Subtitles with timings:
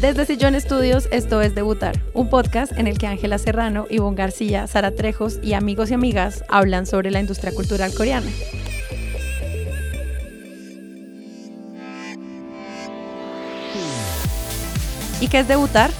[0.00, 4.66] Desde Sillón Estudios, esto es Debutar, un podcast en el que Ángela Serrano, Ivonne García,
[4.66, 8.30] Sara Trejos y amigos y amigas hablan sobre la industria cultural coreana.
[15.18, 15.90] ¿Y qué es debutar?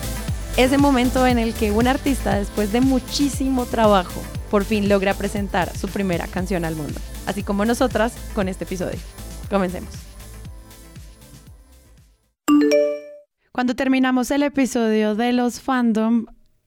[0.59, 4.21] Ese momento en el que un artista, después de muchísimo trabajo,
[4.51, 8.99] por fin logra presentar su primera canción al mundo, así como nosotras con este episodio.
[9.49, 10.16] Comencemos.
[13.57, 16.27] Cuando terminamos el episodio de los fandom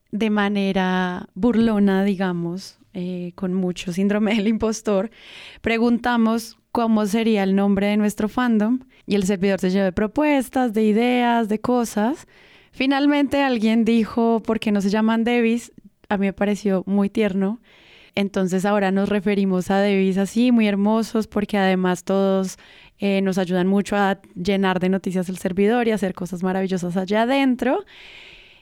[0.10, 5.12] de manera burlona, digamos, eh, con mucho síndrome del impostor,
[5.62, 10.74] preguntamos cómo sería el nombre de nuestro fandom y el servidor se llevó de propuestas,
[10.74, 12.26] de ideas, de cosas.
[12.72, 15.72] Finalmente alguien dijo, ¿por qué no se llaman Devis?
[16.10, 17.62] A mí me pareció muy tierno.
[18.16, 22.58] Entonces ahora nos referimos a Devis así, muy hermosos, porque además todos
[23.00, 27.24] eh, nos ayudan mucho a llenar de noticias el servidor y hacer cosas maravillosas allá
[27.24, 27.86] adentro.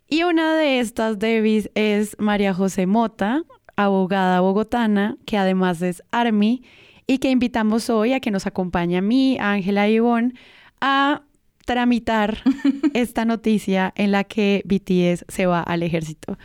[0.08, 3.44] Y una de estas Devis es María José Mota,
[3.76, 6.64] abogada bogotana, que además es Army,
[7.08, 10.34] y que invitamos hoy a que nos acompañe a mí, a Ángela Ivonne,
[10.82, 11.24] a
[11.66, 12.38] tramitar
[12.94, 16.38] esta noticia en la que BTS se va al ejército.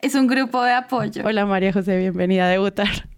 [0.00, 1.22] Es un grupo de apoyo.
[1.24, 3.08] Hola María José, bienvenida a debutar.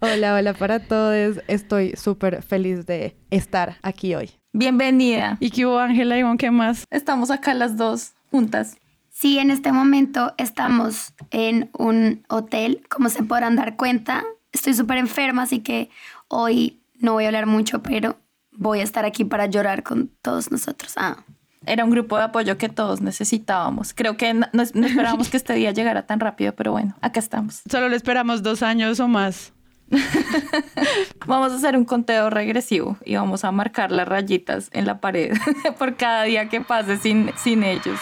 [0.00, 1.40] Hola, hola para todos.
[1.46, 4.30] Estoy súper feliz de estar aquí hoy.
[4.52, 5.36] Bienvenida.
[5.38, 6.84] ¿Y qué hubo, Ángela y qué más?
[6.90, 8.76] Estamos acá las dos juntas.
[9.10, 14.24] Sí, en este momento estamos en un hotel, como se podrán dar cuenta.
[14.52, 15.90] Estoy súper enferma, así que
[16.28, 18.18] hoy no voy a hablar mucho, pero
[18.52, 20.94] voy a estar aquí para llorar con todos nosotros.
[20.96, 21.18] Ah.
[21.66, 23.92] Era un grupo de apoyo que todos necesitábamos.
[23.94, 27.62] Creo que no, no esperábamos que este día llegara tan rápido, pero bueno, acá estamos.
[27.70, 29.52] Solo le esperamos dos años o más.
[31.26, 35.32] vamos a hacer un conteo regresivo y vamos a marcar las rayitas en la pared
[35.78, 37.98] por cada día que pase sin, sin ellos.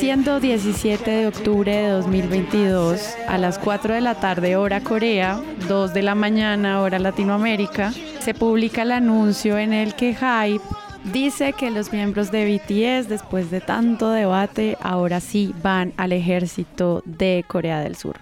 [0.00, 5.38] Siendo 17 de octubre de 2022, a las 4 de la tarde hora Corea,
[5.68, 10.64] 2 de la mañana hora Latinoamérica, se publica el anuncio en el que Hype
[11.12, 17.02] dice que los miembros de BTS, después de tanto debate, ahora sí van al ejército
[17.04, 18.16] de Corea del Sur.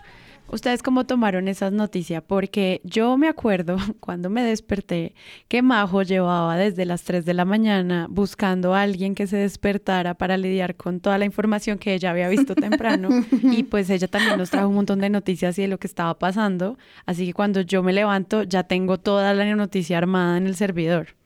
[0.50, 2.22] ¿Ustedes cómo tomaron esas noticias?
[2.26, 5.14] Porque yo me acuerdo cuando me desperté
[5.47, 10.14] que Majo llevaba desde las 3 de la mañana buscando a alguien que se despertara
[10.14, 13.10] para lidiar con toda la información que ella había visto temprano
[13.42, 16.19] y pues ella también nos trajo un montón de noticias y de lo que estaba
[16.19, 16.78] pasando.
[17.04, 21.17] Así que cuando yo me levanto ya tengo toda la noticia armada en el servidor.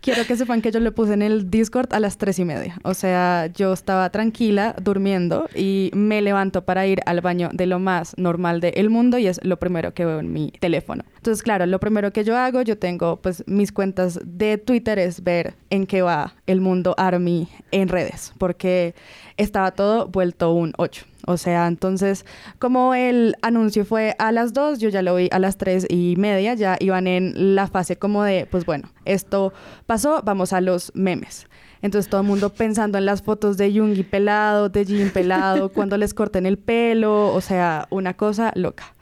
[0.00, 2.78] Quiero que sepan que yo le puse en el Discord a las tres y media.
[2.84, 7.78] O sea, yo estaba tranquila, durmiendo, y me levanto para ir al baño de lo
[7.78, 11.04] más normal del mundo y es lo primero que veo en mi teléfono.
[11.16, 15.22] Entonces, claro, lo primero que yo hago, yo tengo pues mis cuentas de Twitter es
[15.24, 18.94] ver en qué va el mundo Army en redes, porque
[19.36, 21.04] estaba todo vuelto un 8.
[21.26, 22.24] O sea, entonces,
[22.58, 26.14] como el anuncio fue a las 2, yo ya lo vi a las 3 y
[26.16, 29.52] media, ya iban en la fase como de, pues bueno, esto
[29.86, 31.46] pasó, vamos a los memes.
[31.82, 35.96] Entonces todo el mundo pensando en las fotos de Jungi pelado, de Jin pelado, cuando
[35.96, 38.94] les corten el pelo, o sea, una cosa loca.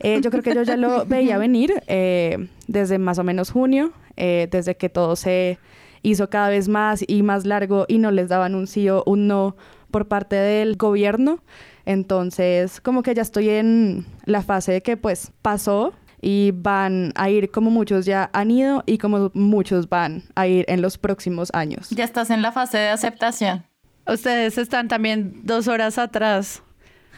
[0.00, 3.92] Eh, yo creo que yo ya lo veía venir eh, desde más o menos junio,
[4.16, 5.58] eh, desde que todo se
[6.02, 9.26] hizo cada vez más y más largo y no les daban un sí o un
[9.26, 9.56] no
[9.90, 11.40] por parte del gobierno.
[11.84, 17.30] Entonces, como que ya estoy en la fase de que pues pasó y van a
[17.30, 21.50] ir como muchos ya han ido y como muchos van a ir en los próximos
[21.54, 21.90] años.
[21.90, 23.64] Ya estás en la fase de aceptación.
[24.06, 26.62] Ustedes están también dos horas atrás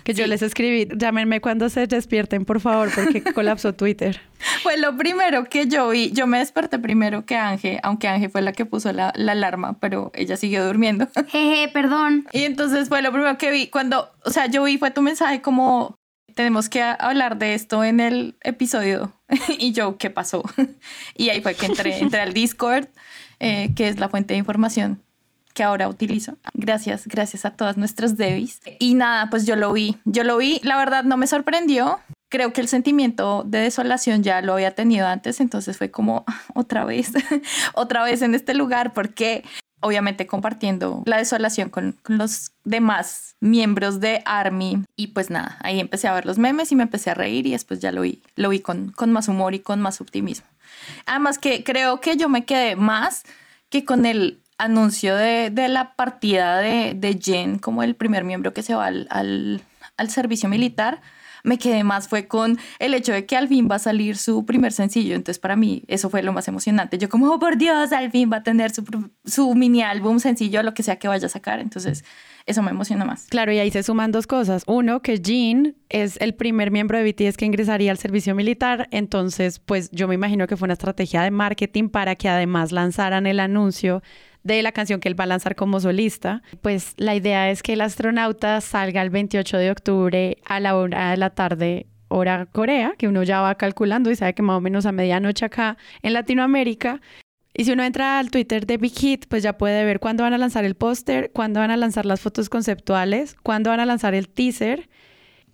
[0.04, 4.20] que yo les escribí, llámenme cuando se despierten, por favor, porque colapsó Twitter.
[4.62, 6.10] Fue lo primero que yo vi.
[6.12, 9.78] Yo me desperté primero que Ángel, aunque Ángel fue la que puso la, la, alarma,
[9.78, 11.08] pero ella siguió durmiendo.
[11.28, 12.26] Jeje, perdón.
[12.32, 13.68] Y entonces fue lo primero que vi.
[13.68, 15.96] Cuando, o sea, yo vi, fue tu mensaje como,
[16.34, 19.12] tenemos que hablar de esto en el episodio.
[19.58, 20.42] y yo, ¿qué pasó?
[21.16, 22.86] y ahí fue que entré, entré al Discord,
[23.38, 25.02] eh, que es la fuente de información
[25.52, 26.36] que ahora utilizo.
[26.54, 28.60] Gracias, gracias a todas nuestras Devis.
[28.78, 32.00] Y nada, pues yo lo vi, yo lo vi, la verdad no me sorprendió.
[32.28, 36.24] Creo que el sentimiento de desolación ya lo había tenido antes, entonces fue como
[36.54, 37.12] otra vez,
[37.74, 39.44] otra vez en este lugar, porque
[39.80, 44.84] obviamente compartiendo la desolación con, con, los demás miembros de Army.
[44.94, 47.52] Y pues nada, ahí empecé a ver los memes y me empecé a reír y
[47.52, 50.46] después ya lo vi, lo vi con, con más humor y con más optimismo.
[51.06, 53.24] Además que creo que yo me quedé más
[53.70, 58.52] que con el anuncio de, de la partida de, de, Jen como el primer miembro
[58.52, 59.62] que se va al, al,
[59.96, 61.00] al servicio militar,
[61.42, 64.44] me quedé más fue con el hecho de que al fin va a salir su
[64.44, 65.14] primer sencillo.
[65.14, 66.98] Entonces, para mí, eso fue lo más emocionante.
[66.98, 68.84] Yo, como, oh, por Dios, al fin va a tener su,
[69.24, 71.60] su mini álbum, sencillo, lo que sea que vaya a sacar.
[71.60, 72.04] Entonces,
[72.46, 73.26] eso me emociona más.
[73.28, 74.64] Claro, y ahí se suman dos cosas.
[74.66, 78.88] Uno, que Jean es el primer miembro de BTS que ingresaría al servicio militar.
[78.90, 83.26] Entonces, pues yo me imagino que fue una estrategia de marketing para que además lanzaran
[83.26, 84.02] el anuncio
[84.42, 86.42] de la canción que él va a lanzar como solista.
[86.62, 91.10] Pues la idea es que el astronauta salga el 28 de octubre a la hora
[91.10, 94.60] de la tarde hora Corea, que uno ya va calculando y sabe que más o
[94.60, 97.00] menos a medianoche acá en Latinoamérica.
[97.54, 100.34] Y si uno entra al Twitter de Big Hit, pues ya puede ver cuándo van
[100.34, 104.14] a lanzar el póster, cuándo van a lanzar las fotos conceptuales, cuándo van a lanzar
[104.14, 104.88] el teaser,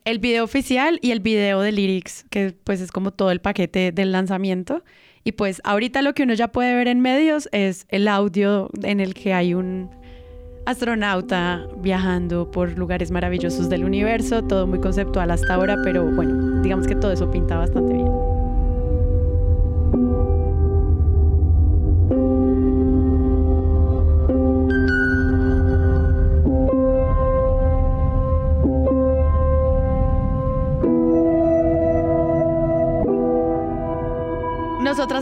[0.04, 3.92] el video oficial y el video de lyrics, que pues es como todo el paquete
[3.92, 4.84] del lanzamiento.
[5.26, 9.00] Y pues ahorita lo que uno ya puede ver en medios es el audio en
[9.00, 9.90] el que hay un
[10.66, 16.86] astronauta viajando por lugares maravillosos del universo, todo muy conceptual hasta ahora, pero bueno, digamos
[16.86, 18.06] que todo eso pinta bastante bien.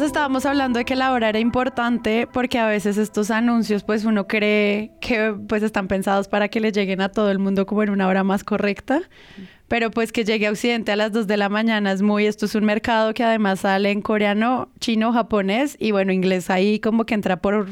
[0.05, 4.27] Estábamos hablando de que la hora era importante porque a veces estos anuncios pues uno
[4.27, 7.91] cree que pues están pensados para que le lleguen a todo el mundo como en
[7.91, 9.03] una hora más correcta,
[9.69, 12.47] pero pues que llegue a Occidente a las 2 de la mañana es muy, esto
[12.47, 17.05] es un mercado que además sale en coreano, chino, japonés y bueno, inglés ahí como
[17.05, 17.69] que entra por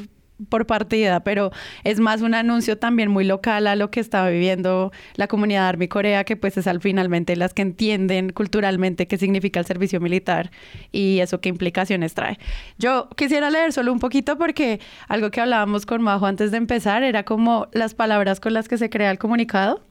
[0.48, 1.50] por partida, pero
[1.84, 5.88] es más un anuncio también muy local a lo que está viviendo la comunidad Army
[5.88, 10.50] Corea, que pues es al finalmente las que entienden culturalmente qué significa el servicio militar
[10.90, 12.38] y eso qué implicaciones trae.
[12.78, 17.02] Yo quisiera leer solo un poquito porque algo que hablábamos con Majo antes de empezar
[17.02, 19.82] era como las palabras con las que se crea el comunicado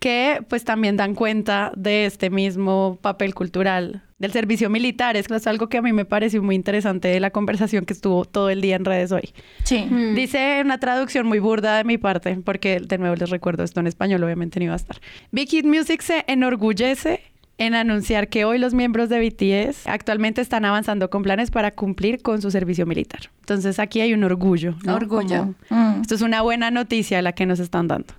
[0.00, 5.16] que pues también dan cuenta de este mismo papel cultural del servicio militar.
[5.16, 8.50] Es algo que a mí me pareció muy interesante de la conversación que estuvo todo
[8.50, 9.32] el día en redes hoy.
[9.64, 9.86] Sí.
[9.88, 10.14] Mm.
[10.14, 13.86] Dice una traducción muy burda de mi parte, porque de nuevo les recuerdo esto en
[13.86, 14.96] español, obviamente no iba a estar.
[15.30, 17.20] Big Hit Music se enorgullece
[17.58, 22.22] en anunciar que hoy los miembros de BTS actualmente están avanzando con planes para cumplir
[22.22, 23.30] con su servicio militar.
[23.40, 24.76] Entonces aquí hay un orgullo.
[24.88, 25.54] Orgullo.
[25.68, 26.00] Mm.
[26.00, 28.14] Esto es una buena noticia la que nos están dando.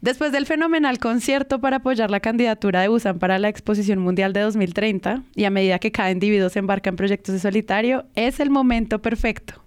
[0.00, 4.40] Después del fenomenal concierto para apoyar la candidatura de Busan para la Exposición Mundial de
[4.40, 8.50] 2030 y a medida que cada individuo se embarca en proyectos de solitario, es el
[8.50, 9.62] momento perfecto.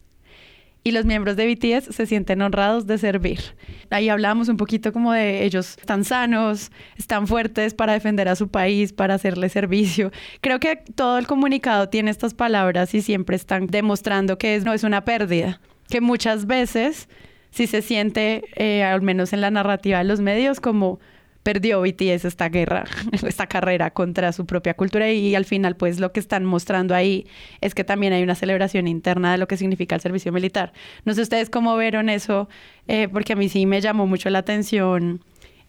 [0.83, 3.39] Y los miembros de BTS se sienten honrados de servir.
[3.89, 8.47] Ahí hablamos un poquito como de ellos están sanos, están fuertes para defender a su
[8.47, 10.11] país, para hacerle servicio.
[10.41, 14.83] Creo que todo el comunicado tiene estas palabras y siempre están demostrando que no es
[14.83, 15.59] una pérdida,
[15.89, 17.09] que muchas veces
[17.51, 20.99] si se siente, eh, al menos en la narrativa de los medios, como
[21.43, 22.85] perdió BTS esta guerra,
[23.25, 27.25] esta carrera contra su propia cultura y, al final pues lo que están mostrando ahí
[27.61, 30.73] es que también hay una celebración interna de lo que significa el servicio militar.
[31.05, 32.49] No sé ustedes cómo vieron eso,
[32.87, 35.21] eh, porque a mí sí me llamó mucho la atención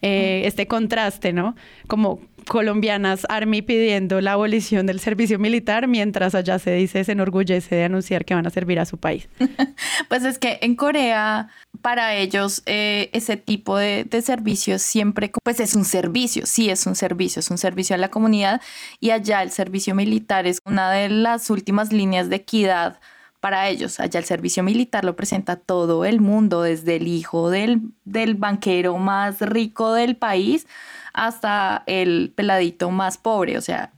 [0.03, 1.55] eh, este contraste, ¿no?
[1.87, 7.75] Como colombianas Army pidiendo la abolición del servicio militar, mientras allá se dice, se enorgullece
[7.77, 9.29] de anunciar que van a servir a su país.
[10.09, 11.49] pues es que en Corea,
[11.83, 16.87] para ellos, eh, ese tipo de, de servicio siempre, pues es un servicio, sí es
[16.87, 18.61] un servicio, es un servicio a la comunidad
[19.01, 23.01] y allá el servicio militar es una de las últimas líneas de equidad
[23.41, 23.99] para ellos.
[24.01, 28.97] Allá el servicio militar lo presenta todo el mundo, desde el hijo del, del banquero
[28.99, 30.67] más rico del país
[31.13, 33.59] hasta el peladito más pobre.
[33.59, 33.93] O sea,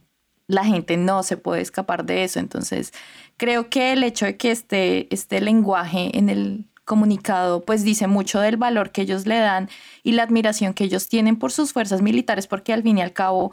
[0.47, 2.39] la gente no se puede escapar de eso.
[2.39, 2.93] Entonces,
[3.37, 6.65] creo que el hecho de que este lenguaje en el
[7.65, 9.69] pues dice mucho del valor que ellos le dan
[10.03, 13.13] y la admiración que ellos tienen por sus fuerzas militares, porque al fin y al
[13.13, 13.51] cabo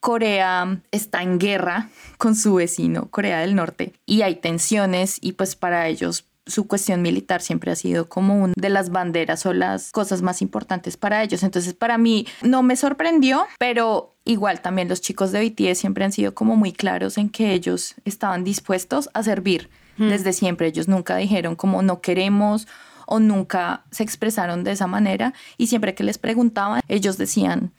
[0.00, 5.54] Corea está en guerra con su vecino, Corea del Norte, y hay tensiones y pues
[5.54, 9.92] para ellos su cuestión militar siempre ha sido como una de las banderas o las
[9.92, 11.42] cosas más importantes para ellos.
[11.44, 16.12] Entonces, para mí no me sorprendió, pero igual también los chicos de BTS siempre han
[16.12, 19.70] sido como muy claros en que ellos estaban dispuestos a servir
[20.02, 20.10] hmm.
[20.10, 20.66] desde siempre.
[20.66, 22.66] Ellos nunca dijeron como no queremos
[23.06, 27.72] o nunca se expresaron de esa manera y siempre que les preguntaban, ellos decían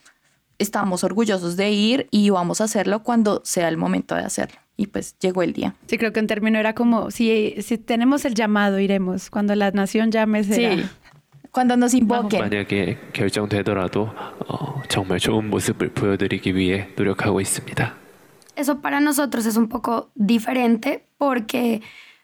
[0.60, 4.58] estamos orgullosos de ir y vamos a hacerlo cuando sea el momento de hacerlo.
[4.76, 5.76] Y pues llegó el día.
[5.86, 9.30] Sí, creo que un término era como, si, si tenemos el llamado, iremos.
[9.30, 10.76] Cuando la nación llame, será.
[10.76, 10.84] Sí.
[11.52, 12.42] Cuando nos invoquen.
[18.56, 21.82] Eso para nosotros es un poco diferente porque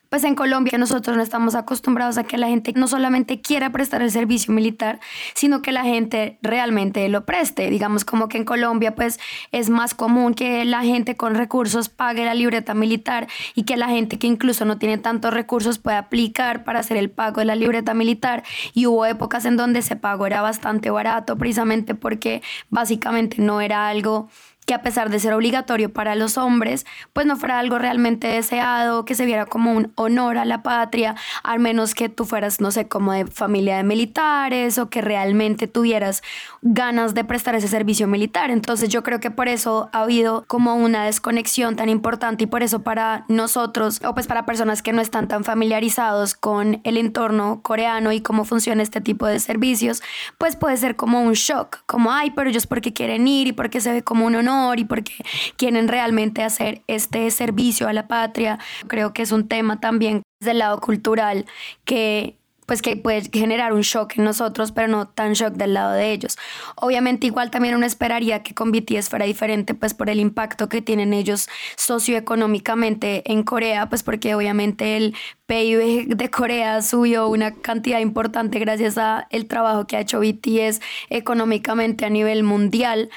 [0.09, 4.01] pues en Colombia nosotros no estamos acostumbrados a que la gente no solamente quiera prestar
[4.01, 4.99] el servicio militar,
[5.35, 7.69] sino que la gente realmente lo preste.
[7.69, 9.19] Digamos como que en Colombia pues
[9.51, 13.87] es más común que la gente con recursos pague la libreta militar y que la
[13.89, 17.55] gente que incluso no tiene tantos recursos pueda aplicar para hacer el pago de la
[17.55, 18.43] libreta militar.
[18.73, 23.87] Y hubo épocas en donde ese pago era bastante barato precisamente porque básicamente no era
[23.87, 24.29] algo
[24.69, 29.03] que a pesar de ser obligatorio para los hombres, pues no fuera algo realmente deseado,
[29.03, 32.69] que se viera como un honor a la patria, al menos que tú fueras, no
[32.69, 36.21] sé, como de familia de militares o que realmente tuvieras
[36.61, 38.51] ganas de prestar ese servicio militar.
[38.51, 42.61] Entonces yo creo que por eso ha habido como una desconexión tan importante y por
[42.61, 47.61] eso para nosotros, o pues para personas que no están tan familiarizados con el entorno
[47.63, 50.03] coreano y cómo funciona este tipo de servicios,
[50.37, 53.81] pues puede ser como un shock, como, ay, pero ellos porque quieren ir y porque
[53.81, 55.13] se ve como un honor y porque
[55.57, 58.59] quieren realmente hacer este servicio a la patria.
[58.87, 61.45] Creo que es un tema también del lado cultural
[61.85, 62.39] que
[62.69, 66.11] pues que puede generar un shock en nosotros, pero no tan shock del lado de
[66.11, 66.37] ellos.
[66.75, 70.83] Obviamente igual también uno esperaría que con BTS fuera diferente, pues por el impacto que
[70.83, 75.15] tienen ellos socioeconómicamente en Corea, pues porque obviamente el
[75.47, 80.79] PIB de Corea subió una cantidad importante gracias a el trabajo que ha hecho BTS
[81.09, 83.09] económicamente a nivel mundial,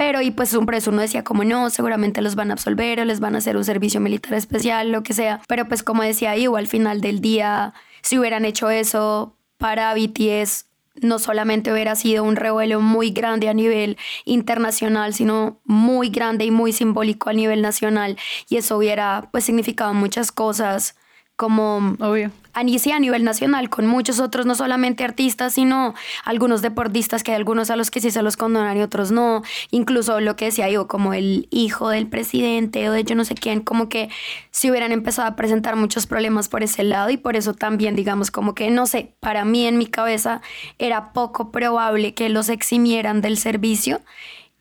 [0.00, 3.20] pero y pues preso uno decía como no, seguramente los van a absolver o les
[3.20, 5.42] van a hacer un servicio militar especial, lo que sea.
[5.46, 10.64] Pero pues como decía Ivo, al final del día, si hubieran hecho eso para BTS,
[11.02, 16.50] no solamente hubiera sido un revuelo muy grande a nivel internacional, sino muy grande y
[16.50, 18.16] muy simbólico a nivel nacional.
[18.48, 20.96] Y eso hubiera pues significado muchas cosas
[21.36, 22.30] como Obvio.
[22.52, 27.70] A nivel nacional, con muchos otros, no solamente artistas, sino algunos deportistas, que hay algunos
[27.70, 29.42] a los que sí se los condonan y otros no.
[29.70, 33.34] Incluso lo que decía yo, como el hijo del presidente o de yo no sé
[33.34, 34.08] quién, como que
[34.50, 38.30] si hubieran empezado a presentar muchos problemas por ese lado y por eso también, digamos,
[38.30, 40.40] como que, no sé, para mí en mi cabeza
[40.78, 44.00] era poco probable que los eximieran del servicio.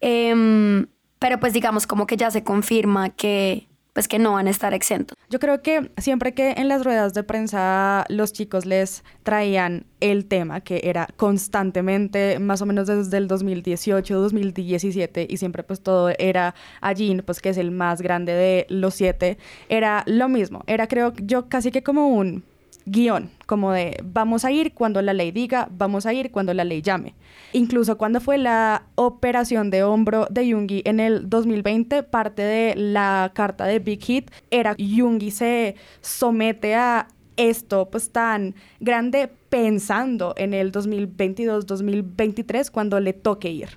[0.01, 0.88] Em,
[1.19, 3.68] pero pues digamos como que ya se confirma que
[4.00, 5.18] pues que no van a estar exentos.
[5.29, 10.25] Yo creo que siempre que en las ruedas de prensa los chicos les traían el
[10.25, 16.12] tema, que era constantemente, más o menos desde el 2018, 2017, y siempre pues todo
[16.18, 19.38] era allí, pues que es el más grande de los siete,
[19.68, 22.46] era lo mismo, era creo yo casi que como un
[22.91, 26.63] guion, como de vamos a ir cuando la ley diga, vamos a ir cuando la
[26.63, 27.15] ley llame.
[27.53, 33.31] Incluso cuando fue la operación de hombro de Yungi en el 2020, parte de la
[33.34, 37.08] carta de Big Hit era Yungi se somete a
[37.39, 43.69] esto pues tan grande pensando en el 2022-2023 cuando le toque ir.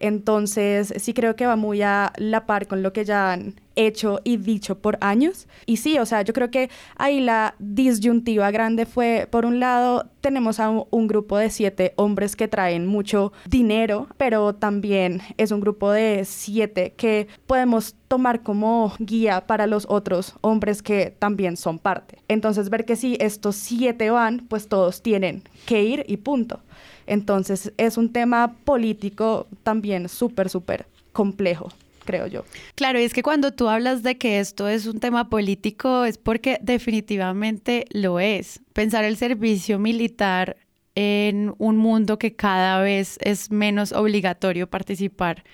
[0.00, 4.20] Entonces, sí creo que va muy a la par con lo que ya han hecho
[4.24, 5.46] y dicho por años.
[5.64, 10.06] Y sí, o sea, yo creo que ahí la disyuntiva grande fue, por un lado,
[10.20, 15.60] tenemos a un, grupo de siete hombres que traen mucho dinero, pero también es un
[15.60, 21.78] grupo de siete que podemos tomar como guía para los otros hombres que también son
[21.78, 22.18] parte.
[22.26, 26.60] Entonces, ver que si estos siete van, pues todos tienen que ir y punto.
[27.08, 31.70] Entonces es un tema político también súper, súper complejo
[32.04, 32.44] creo yo.
[32.74, 36.16] Claro, y es que cuando tú hablas de que esto es un tema político es
[36.16, 38.62] porque definitivamente lo es.
[38.72, 40.56] Pensar el servicio militar
[40.94, 45.44] en un mundo que cada vez es menos obligatorio participar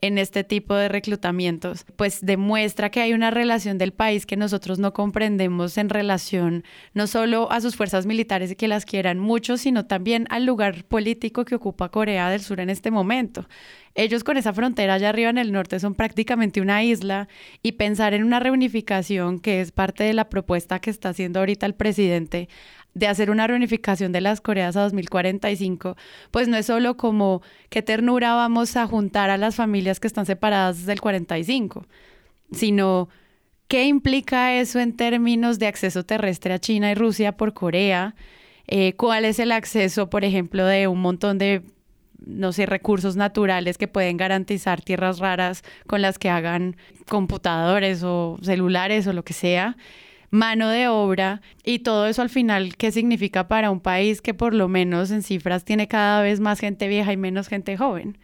[0.00, 4.78] en este tipo de reclutamientos, pues demuestra que hay una relación del país que nosotros
[4.78, 6.64] no comprendemos en relación
[6.94, 10.84] no solo a sus fuerzas militares y que las quieran mucho, sino también al lugar
[10.84, 13.48] político que ocupa Corea del Sur en este momento.
[13.96, 17.26] Ellos con esa frontera allá arriba en el norte son prácticamente una isla
[17.64, 21.66] y pensar en una reunificación que es parte de la propuesta que está haciendo ahorita
[21.66, 22.48] el presidente
[22.94, 25.96] de hacer una reunificación de las Coreas a 2045,
[26.30, 30.26] pues no es solo como qué ternura vamos a juntar a las familias que están
[30.26, 31.86] separadas desde el 45,
[32.52, 33.08] sino
[33.68, 38.14] qué implica eso en términos de acceso terrestre a China y Rusia por Corea,
[38.66, 41.62] eh, cuál es el acceso, por ejemplo, de un montón de
[42.18, 46.76] no sé, recursos naturales que pueden garantizar tierras raras con las que hagan
[47.08, 49.76] computadores o celulares o lo que sea
[50.30, 54.54] mano de obra y todo eso al final, ¿qué significa para un país que por
[54.54, 58.18] lo menos en cifras tiene cada vez más gente vieja y menos gente joven?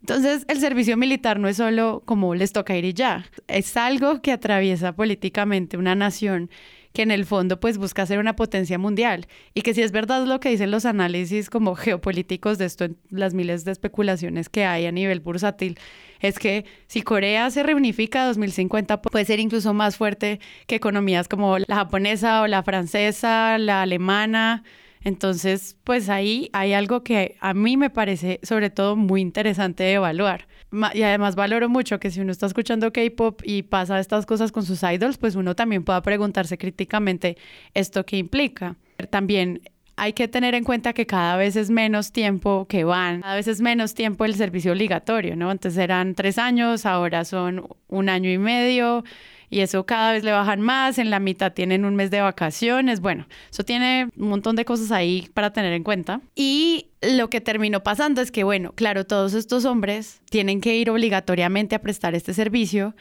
[0.00, 4.22] Entonces, el servicio militar no es solo como les toca ir y ya, es algo
[4.22, 6.50] que atraviesa políticamente una nación
[6.92, 10.24] que en el fondo pues busca ser una potencia mundial y que si es verdad
[10.24, 14.86] lo que dicen los análisis como geopolíticos de esto, las miles de especulaciones que hay
[14.86, 15.78] a nivel bursátil,
[16.20, 21.28] es que si Corea se reunifica a 2050 puede ser incluso más fuerte que economías
[21.28, 24.64] como la japonesa o la francesa, la alemana.
[25.02, 29.92] Entonces, pues ahí hay algo que a mí me parece sobre todo muy interesante de
[29.94, 30.48] evaluar.
[30.94, 34.64] Y además valoro mucho que si uno está escuchando K-Pop y pasa estas cosas con
[34.64, 37.36] sus idols, pues uno también pueda preguntarse críticamente
[37.72, 38.76] esto qué implica.
[39.10, 39.60] También
[39.96, 43.48] hay que tener en cuenta que cada vez es menos tiempo que van, cada vez
[43.48, 45.50] es menos tiempo el servicio obligatorio, ¿no?
[45.50, 49.04] Antes eran tres años, ahora son un año y medio
[49.48, 53.00] y eso cada vez le bajan más, en la mitad tienen un mes de vacaciones,
[53.00, 56.20] bueno, eso tiene un montón de cosas ahí para tener en cuenta.
[56.34, 60.90] Y lo que terminó pasando es que, bueno, claro, todos estos hombres tienen que ir
[60.90, 62.94] obligatoriamente a prestar este servicio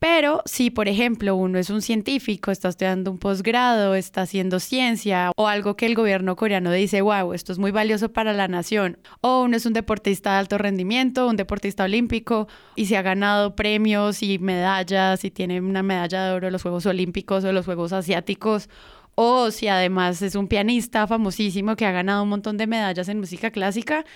[0.00, 5.30] pero si, por ejemplo, uno es un científico, está estudiando un posgrado, está haciendo ciencia
[5.36, 8.96] o algo que el gobierno coreano dice, wow, esto es muy valioso para la nación,
[9.20, 13.54] o uno es un deportista de alto rendimiento, un deportista olímpico y se ha ganado
[13.54, 17.66] premios y medallas y tiene una medalla de oro en los Juegos Olímpicos o los
[17.66, 18.70] Juegos Asiáticos,
[19.16, 23.20] o si además es un pianista famosísimo que ha ganado un montón de medallas en
[23.20, 24.06] música clásica,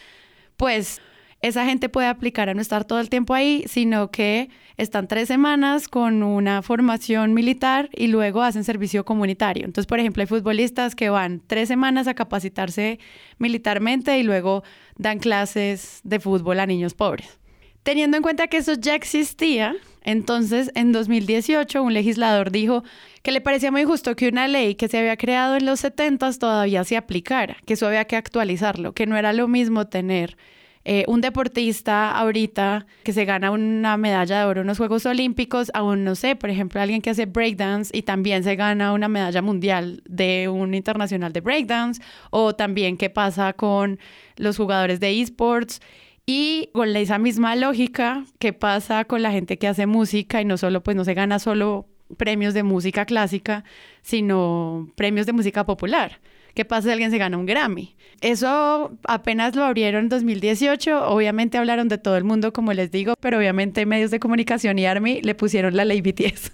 [0.56, 1.02] pues
[1.44, 4.48] esa gente puede aplicar a no estar todo el tiempo ahí, sino que
[4.78, 9.66] están tres semanas con una formación militar y luego hacen servicio comunitario.
[9.66, 12.98] Entonces, por ejemplo, hay futbolistas que van tres semanas a capacitarse
[13.36, 14.64] militarmente y luego
[14.96, 17.38] dan clases de fútbol a niños pobres.
[17.82, 22.84] Teniendo en cuenta que eso ya existía, entonces en 2018 un legislador dijo
[23.22, 26.32] que le parecía muy justo que una ley que se había creado en los 70
[26.38, 30.38] todavía se aplicara, que eso había que actualizarlo, que no era lo mismo tener
[30.86, 35.70] eh, un deportista ahorita que se gana una medalla de oro en los Juegos Olímpicos,
[35.72, 39.40] aún no sé, por ejemplo, alguien que hace breakdance y también se gana una medalla
[39.40, 43.98] mundial de un internacional de breakdance, o también qué pasa con
[44.36, 45.80] los jugadores de esports.
[46.26, 50.56] Y con esa misma lógica, ¿qué pasa con la gente que hace música y no
[50.56, 51.86] solo, pues no se gana solo
[52.16, 53.64] premios de música clásica,
[54.02, 56.20] sino premios de música popular?
[56.54, 57.96] ¿Qué pasa si alguien se gana un Grammy?
[58.20, 61.08] Eso apenas lo abrieron en 2018.
[61.08, 64.86] Obviamente hablaron de todo el mundo, como les digo, pero obviamente medios de comunicación y
[64.86, 66.52] Army le pusieron la ley BTS.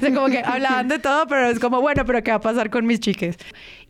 [0.14, 2.84] como que hablaban de todo, pero es como, bueno, pero ¿qué va a pasar con
[2.84, 3.36] mis chiques?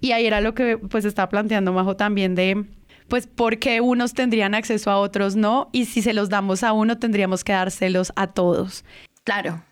[0.01, 2.67] Y ahí era lo que pues estaba planteando Majo también de
[3.09, 6.73] pues por qué unos tendrían acceso a otros no, y si se los damos a
[6.73, 8.85] uno tendríamos que dárselos a todos.
[9.25, 9.65] Claro.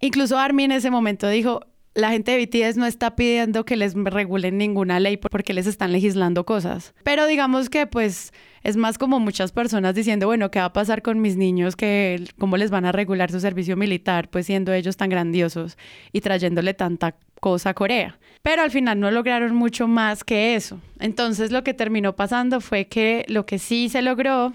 [0.00, 1.60] Incluso Army en ese momento dijo,
[1.98, 5.90] la gente de BTS no está pidiendo que les regulen ninguna ley porque les están
[5.90, 6.94] legislando cosas.
[7.02, 8.32] Pero digamos que pues
[8.62, 11.74] es más como muchas personas diciendo, bueno, ¿qué va a pasar con mis niños?
[11.74, 14.30] Que, ¿Cómo les van a regular su servicio militar?
[14.30, 15.76] Pues siendo ellos tan grandiosos
[16.12, 18.18] y trayéndole tanta cosa a Corea.
[18.42, 20.80] Pero al final no lograron mucho más que eso.
[21.00, 24.52] Entonces lo que terminó pasando fue que lo que sí se logró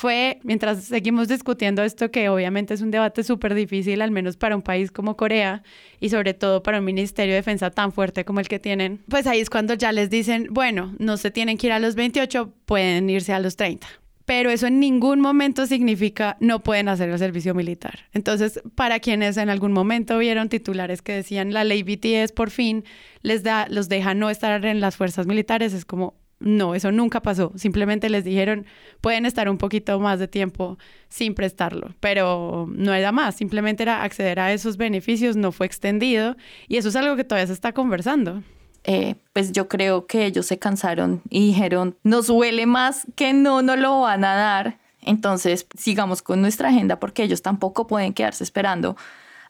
[0.00, 4.56] fue, mientras seguimos discutiendo esto, que obviamente es un debate súper difícil, al menos para
[4.56, 5.62] un país como Corea
[6.00, 9.26] y sobre todo para un Ministerio de Defensa tan fuerte como el que tienen, pues
[9.26, 12.50] ahí es cuando ya les dicen, bueno, no se tienen que ir a los 28,
[12.64, 13.86] pueden irse a los 30
[14.24, 18.06] pero eso en ningún momento significa no pueden hacer el servicio militar.
[18.12, 22.84] Entonces, para quienes en algún momento vieron titulares que decían la ley BTS por fin
[23.22, 27.20] les da, los deja no estar en las fuerzas militares, es como, no, eso nunca
[27.20, 27.52] pasó.
[27.54, 28.66] Simplemente les dijeron,
[29.02, 34.02] pueden estar un poquito más de tiempo sin prestarlo, pero no era más, simplemente era
[34.02, 37.72] acceder a esos beneficios, no fue extendido y eso es algo que todavía se está
[37.72, 38.42] conversando.
[38.84, 43.60] Eh, pues yo creo que ellos se cansaron y dijeron, nos huele más que no
[43.60, 48.42] nos lo van a dar, entonces sigamos con nuestra agenda porque ellos tampoco pueden quedarse
[48.42, 48.96] esperando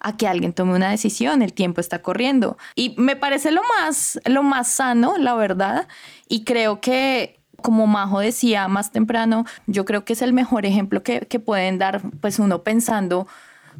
[0.01, 2.57] a que alguien tome una decisión, el tiempo está corriendo.
[2.75, 5.87] Y me parece lo más, lo más sano, la verdad,
[6.29, 11.03] y creo que como Majo decía más temprano, yo creo que es el mejor ejemplo
[11.03, 13.27] que, que pueden dar, pues uno pensando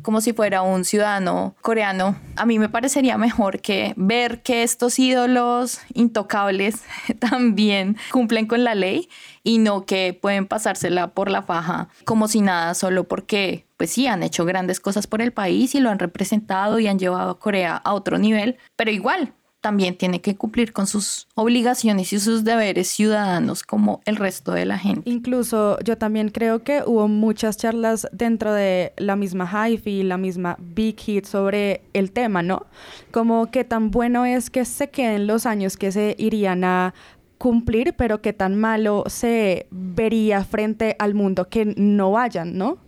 [0.03, 4.99] como si fuera un ciudadano coreano, a mí me parecería mejor que ver que estos
[4.99, 6.83] ídolos intocables
[7.19, 9.09] también cumplen con la ley
[9.43, 14.07] y no que pueden pasársela por la faja como si nada, solo porque, pues sí,
[14.07, 17.39] han hecho grandes cosas por el país y lo han representado y han llevado a
[17.39, 22.45] Corea a otro nivel, pero igual, también tiene que cumplir con sus obligaciones y sus
[22.45, 25.09] deberes ciudadanos como el resto de la gente.
[25.09, 30.57] Incluso yo también creo que hubo muchas charlas dentro de la misma y la misma
[30.59, 32.67] Big Hit sobre el tema, ¿no?
[33.11, 36.95] Como que tan bueno es que se queden los años que se irían a
[37.39, 42.79] cumplir, pero que tan malo se vería frente al mundo que no vayan, ¿no?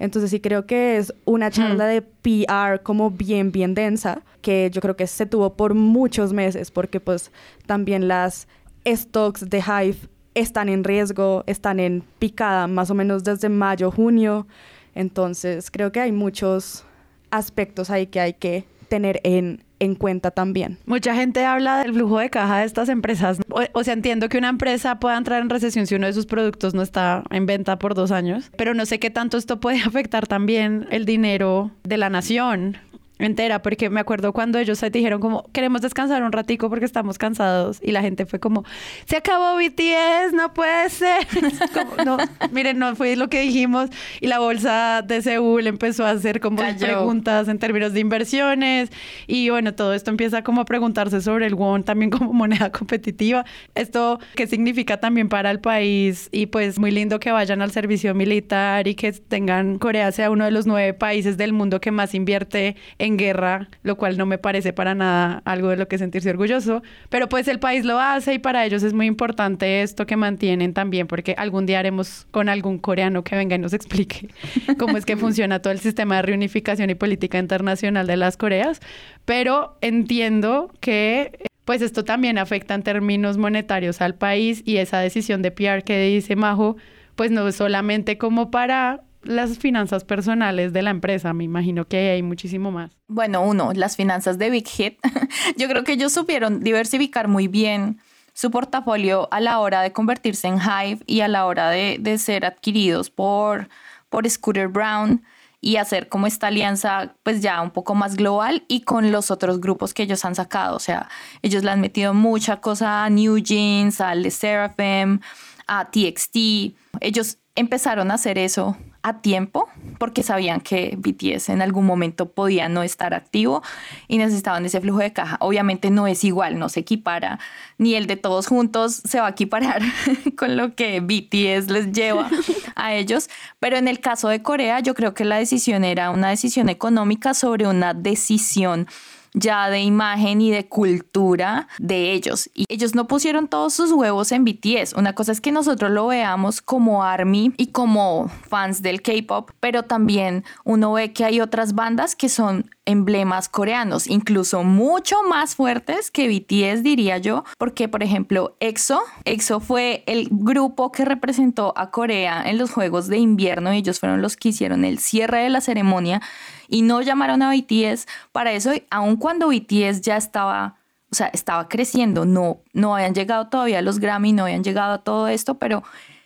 [0.00, 4.80] Entonces sí creo que es una charla de PR como bien, bien densa, que yo
[4.80, 7.30] creo que se tuvo por muchos meses, porque pues
[7.66, 8.48] también las
[8.86, 9.98] stocks de Hive
[10.34, 14.46] están en riesgo, están en picada más o menos desde mayo, junio.
[14.94, 16.86] Entonces creo que hay muchos
[17.30, 20.78] aspectos ahí que hay que tener en, en cuenta también.
[20.86, 23.40] Mucha gente habla del flujo de caja de estas empresas.
[23.72, 26.74] O, sea, entiendo que una empresa pueda entrar en recesión si uno de sus productos
[26.74, 30.26] no está en venta por dos años, pero no sé qué tanto esto puede afectar
[30.26, 32.78] también el dinero de la nación
[33.26, 37.18] entera, porque me acuerdo cuando ellos se dijeron como, queremos descansar un ratico porque estamos
[37.18, 38.64] cansados, y la gente fue como,
[39.06, 41.26] se acabó BTS, no puede ser.
[41.74, 42.16] Como, no,
[42.50, 46.58] miren, no fue lo que dijimos, y la bolsa de Seúl empezó a hacer como
[46.58, 46.86] Cayó.
[46.86, 48.90] preguntas en términos de inversiones,
[49.26, 53.44] y bueno, todo esto empieza como a preguntarse sobre el won también como moneda competitiva.
[53.74, 56.28] Esto, ¿qué significa también para el país?
[56.32, 60.44] Y pues muy lindo que vayan al servicio militar y que tengan, Corea sea uno
[60.44, 64.38] de los nueve países del mundo que más invierte en guerra, lo cual no me
[64.38, 68.34] parece para nada algo de lo que sentirse orgulloso, pero pues el país lo hace
[68.34, 72.48] y para ellos es muy importante esto que mantienen también, porque algún día haremos con
[72.48, 74.28] algún coreano que venga y nos explique
[74.78, 78.80] cómo es que funciona todo el sistema de reunificación y política internacional de las Coreas,
[79.24, 85.40] pero entiendo que pues esto también afecta en términos monetarios al país y esa decisión
[85.42, 86.76] de PR que dice Majo,
[87.14, 92.22] pues no solamente como para las finanzas personales de la empresa, me imagino que hay
[92.22, 92.96] muchísimo más.
[93.08, 94.98] Bueno, uno, las finanzas de Big Hit.
[95.56, 98.00] Yo creo que ellos supieron diversificar muy bien
[98.32, 102.16] su portafolio a la hora de convertirse en Hive y a la hora de, de
[102.18, 103.68] ser adquiridos por,
[104.08, 105.22] por Scooter Brown
[105.60, 109.60] y hacer como esta alianza pues ya un poco más global y con los otros
[109.60, 110.76] grupos que ellos han sacado.
[110.76, 111.08] O sea,
[111.42, 115.20] ellos le han metido mucha cosa a New Jeans, a Le Seraphim,
[115.66, 116.74] a TXT.
[117.00, 122.68] Ellos empezaron a hacer eso a tiempo porque sabían que BTS en algún momento podía
[122.68, 123.62] no estar activo
[124.08, 125.36] y necesitaban ese flujo de caja.
[125.40, 127.38] Obviamente no es igual, no se equipara,
[127.78, 129.82] ni el de todos juntos se va a equiparar
[130.36, 132.30] con lo que BTS les lleva
[132.74, 136.28] a ellos, pero en el caso de Corea yo creo que la decisión era una
[136.28, 138.86] decisión económica sobre una decisión
[139.34, 142.50] ya de imagen y de cultura de ellos.
[142.54, 144.94] Y ellos no pusieron todos sus huevos en BTS.
[144.94, 149.84] Una cosa es que nosotros lo veamos como ARMY y como fans del K-pop, pero
[149.84, 156.10] también uno ve que hay otras bandas que son emblemas coreanos, incluso mucho más fuertes
[156.10, 161.90] que BTS, diría yo, porque por ejemplo EXO, EXO fue el grupo que representó a
[161.90, 165.60] Corea en los Juegos de Invierno, ellos fueron los que hicieron el cierre de la
[165.60, 166.20] ceremonia
[166.70, 170.76] y no llamaron a BTS para eso, aun cuando BTS ya estaba,
[171.10, 174.94] o sea, estaba creciendo, no, no habían llegado todavía a los Grammy, no habían llegado
[174.94, 175.82] a todo esto, pero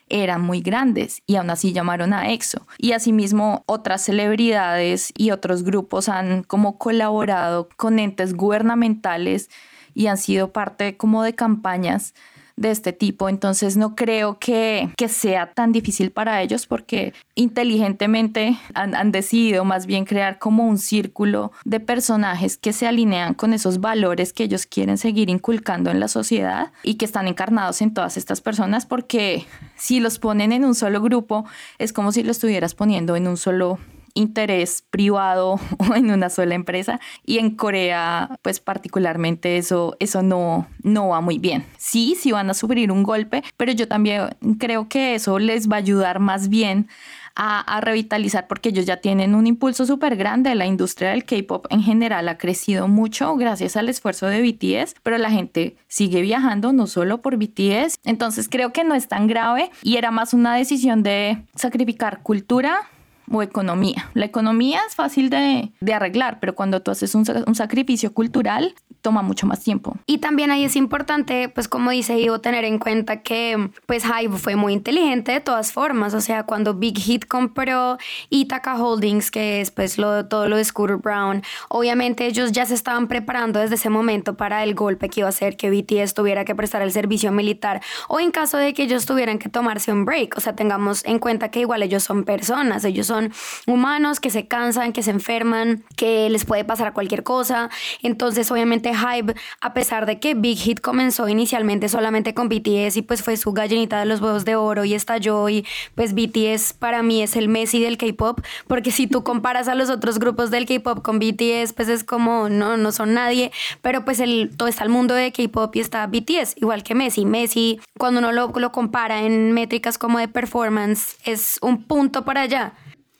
[0.08, 2.66] eran muy grandes y aún así llamaron a EXO.
[2.78, 9.48] Y asimismo otras celebridades y otros grupos han como colaborado con entes gubernamentales
[9.94, 12.14] y han sido parte como de campañas
[12.56, 13.28] de este tipo.
[13.28, 19.64] Entonces no creo que, que sea tan difícil para ellos porque inteligentemente han, han, decidido
[19.64, 24.44] más bien crear como un círculo de personajes que se alinean con esos valores que
[24.44, 28.86] ellos quieren seguir inculcando en la sociedad y que están encarnados en todas estas personas
[28.86, 29.44] porque
[29.76, 31.44] si los ponen en un solo grupo
[31.78, 33.78] es como si lo estuvieras poniendo en un solo
[34.14, 40.66] interés privado o en una sola empresa y en Corea pues particularmente eso eso no
[40.82, 41.64] no va muy bien.
[41.78, 45.76] Sí, sí van a sufrir un golpe, pero yo también creo que eso les va
[45.76, 46.88] a ayudar más bien
[47.36, 50.54] a, a, revitalizar porque ellos ya tienen un impulso súper grande.
[50.54, 55.18] La industria del K-pop en general ha crecido mucho gracias al esfuerzo de BTS, pero
[55.18, 57.98] la gente sigue viajando no solo por BTS.
[58.04, 62.88] Entonces creo que no es tan grave y era más una decisión de sacrificar cultura
[63.30, 64.10] o economía.
[64.14, 68.74] La economía es fácil de, de arreglar, pero cuando tú haces un, un, sacrificio cultural,
[69.04, 69.98] toma mucho más tiempo.
[70.06, 74.38] Y también ahí es importante, pues como dice Ivo, tener en cuenta que pues Hive
[74.38, 76.14] fue muy inteligente de todas formas.
[76.14, 77.98] O sea, cuando Big Hit compró
[78.30, 82.72] Ithaca Holdings, que es pues lo, todo lo de Scooter Brown, obviamente ellos ya se
[82.72, 86.46] estaban preparando desde ese momento para el golpe que iba a hacer que BTS tuviera
[86.46, 90.06] que prestar el servicio militar o en caso de que ellos tuvieran que tomarse un
[90.06, 90.38] break.
[90.38, 93.34] O sea, tengamos en cuenta que igual ellos son personas, ellos son
[93.66, 97.68] humanos que se cansan, que se enferman, que les puede pasar cualquier cosa.
[98.02, 103.02] Entonces, obviamente Hype, a pesar de que Big Hit comenzó inicialmente solamente con BTS y
[103.02, 107.02] pues fue su gallinita de los huevos de oro y estalló y pues BTS para
[107.02, 110.66] mí es el Messi del K-pop, porque si tú comparas a los otros grupos del
[110.66, 113.52] K-pop con BTS, pues es como no, no son nadie,
[113.82, 117.24] pero pues el, todo está el mundo de K-pop y está BTS, igual que Messi.
[117.24, 122.74] Messi, cuando uno lo compara en métricas como de performance, es un punto para allá.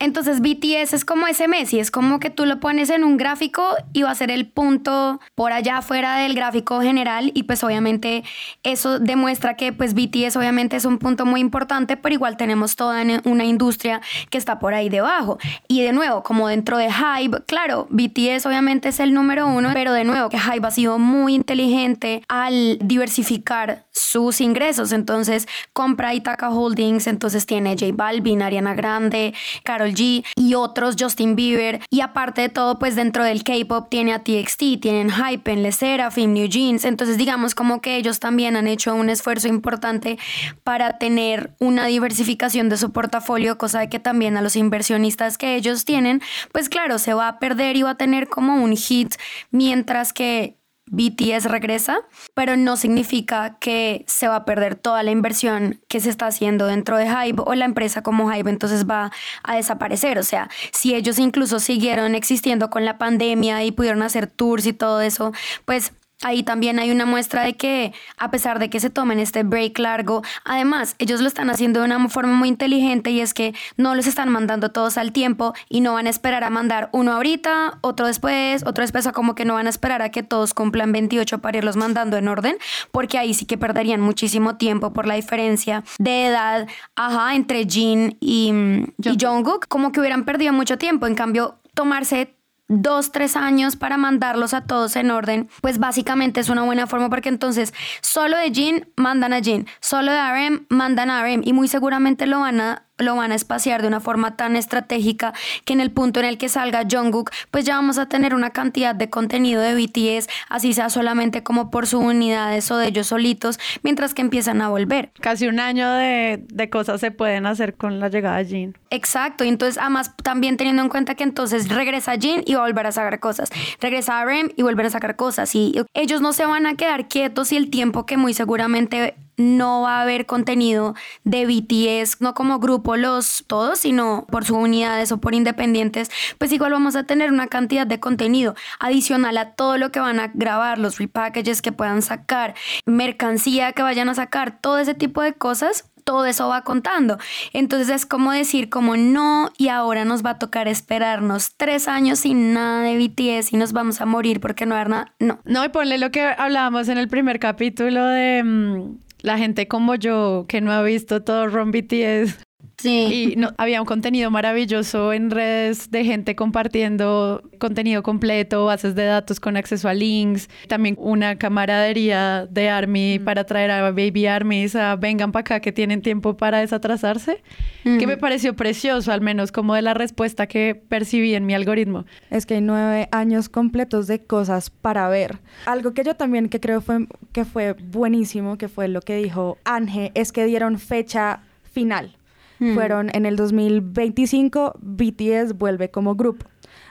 [0.04, 3.66] Entonces BTS es como ese Messi, es como que tú lo pones en un gráfico
[3.94, 8.22] y va a ser el punto por allá fuera del gráfico general y pues obviamente
[8.64, 13.02] eso demuestra que pues BTS obviamente es un punto muy importante, pero igual tenemos toda
[13.24, 15.38] una industria que está por ahí debajo.
[15.68, 19.94] Y de nuevo, como dentro de Hype, claro, BTS obviamente es el número uno, pero
[19.94, 24.92] de nuevo que Hype ha sido muy inteligente al diversificar sus ingresos.
[24.92, 31.80] Entonces compra Itaca Holdings, entonces tiene J Balvin, Ariana Grande, Carol Y otros, Justin Bieber.
[31.90, 36.33] Y aparte de todo, pues dentro del K-pop tiene a TXT, tienen Hype, Le Seraphim,
[36.33, 36.85] New Jeans.
[36.85, 40.18] Entonces digamos como que ellos también han hecho un esfuerzo importante
[40.62, 45.57] para tener una diversificación de su portafolio, cosa de que también a los inversionistas que
[45.57, 49.14] ellos tienen, pues claro, se va a perder y va a tener como un hit,
[49.50, 52.01] mientras que BTS regresa,
[52.35, 56.66] pero no significa que se va a perder toda la inversión que se está haciendo
[56.66, 59.11] dentro de Hype o la empresa como Hype entonces va
[59.42, 60.18] a desaparecer.
[60.18, 64.73] O sea, si ellos incluso siguieron existiendo con la pandemia y pudieron hacer tours y
[64.73, 65.33] todo eso,
[65.64, 65.92] pues
[66.24, 69.78] ahí también hay una muestra de que a pesar de que se tomen este break
[69.78, 73.94] largo, además ellos lo están haciendo de una forma muy inteligente y es que no
[73.94, 77.78] los están mandando todos al tiempo y no van a esperar a mandar uno ahorita,
[77.82, 80.92] otro después, otro después, o como que no van a esperar a que todos cumplan
[80.92, 82.56] 28 para irlos mandando en orden,
[82.90, 88.16] porque ahí sí que perderían muchísimo tiempo por la diferencia de edad, ajá, entre Jin
[88.20, 88.52] y,
[88.98, 92.34] y Jungkook, como que hubieran perdido mucho tiempo, en cambio tomarse
[92.68, 97.11] dos, tres años para mandarlos a todos en orden, pues básicamente es una buena forma
[97.11, 101.53] porque entonces solo de Jin mandan a Jin, solo de RM mandan a RM y
[101.53, 105.33] muy seguramente lo van a lo van a espaciar de una forma tan estratégica
[105.64, 108.50] que en el punto en el que salga Jungkook, pues ya vamos a tener una
[108.50, 113.09] cantidad de contenido de BTS, así sea solamente como por sus unidades o de ellos
[113.09, 115.11] solitos, mientras que empiezan a volver.
[115.20, 118.78] Casi un año de, de cosas se pueden hacer con la llegada de Jin.
[118.90, 122.66] Exacto, y entonces además también teniendo en cuenta que entonces regresa Jin y va a
[122.66, 126.33] volver a sacar cosas, regresa a Rem y volver a sacar cosas, y ellos no
[126.33, 130.27] se van a quedar quietos y el tiempo que muy seguramente no va a haber
[130.27, 130.94] contenido
[131.25, 136.53] de BTS, no como grupo los todos, sino por sus unidades o por independientes, pues
[136.53, 140.31] igual vamos a tener una cantidad de contenido adicional a todo lo que van a
[140.35, 142.55] grabar, los repackages que puedan sacar,
[142.87, 147.18] mercancía que vayan a sacar, todo ese tipo de cosas todo eso va contando.
[147.53, 152.20] Entonces es como decir como no y ahora nos va a tocar esperarnos tres años
[152.20, 155.14] sin nada de BTS y nos vamos a morir porque no hay nada.
[155.18, 155.40] No.
[155.44, 159.94] No, y ponle lo que hablábamos en el primer capítulo de mm, la gente como
[159.94, 162.38] yo que no ha visto todo Ron BTS
[162.85, 163.33] Sí.
[163.33, 169.07] Y no, había un contenido maravilloso en redes de gente compartiendo contenido completo, bases de
[169.07, 173.25] datos con acceso a links, también una camaradería de Army mm.
[173.25, 177.42] para traer a Baby Armies a vengan para acá que tienen tiempo para desatrasarse,
[177.85, 178.20] que me mm.
[178.20, 182.05] pareció precioso, al menos como de la respuesta que percibí en mi algoritmo.
[182.31, 185.38] Es que hay nueve años completos de cosas para ver.
[185.64, 189.57] Algo que yo también que creo fue, que fue buenísimo, que fue lo que dijo
[189.64, 191.40] Ángel, es que dieron fecha
[191.73, 192.18] final.
[192.58, 192.74] Hmm.
[192.74, 196.46] Fueron en el 2025, BTS vuelve como grupo.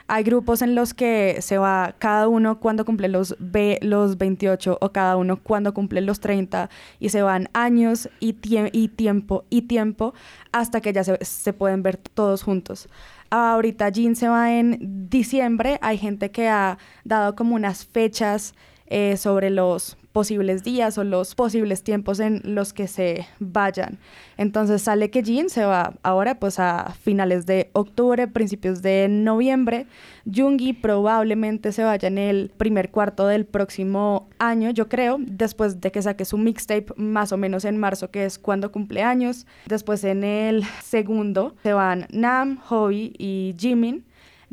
[0.06, 4.78] Hay grupos en los que se va cada uno cuando cumple los, B, los 28
[4.80, 6.68] o cada uno cuando cumple los 30
[7.00, 8.36] y se van años y,
[8.72, 10.12] y tiempo y tiempo
[10.52, 12.88] hasta que ya se, se pueden ver todos juntos.
[13.30, 15.78] Ahorita Jin se va en diciembre.
[15.80, 18.54] Hay gente que ha dado como unas fechas
[18.86, 23.98] eh, sobre los posibles días o los posibles tiempos en los que se vayan.
[24.36, 29.86] Entonces sale que Jin se va ahora pues a finales de octubre, principios de noviembre.
[30.32, 35.90] Jungi probablemente se vaya en el primer cuarto del próximo año, yo creo, después de
[35.90, 39.48] que saque su mixtape más o menos en marzo, que es cuando cumple años.
[39.66, 44.04] Después en el segundo se van Nam, Hobby y Jimin.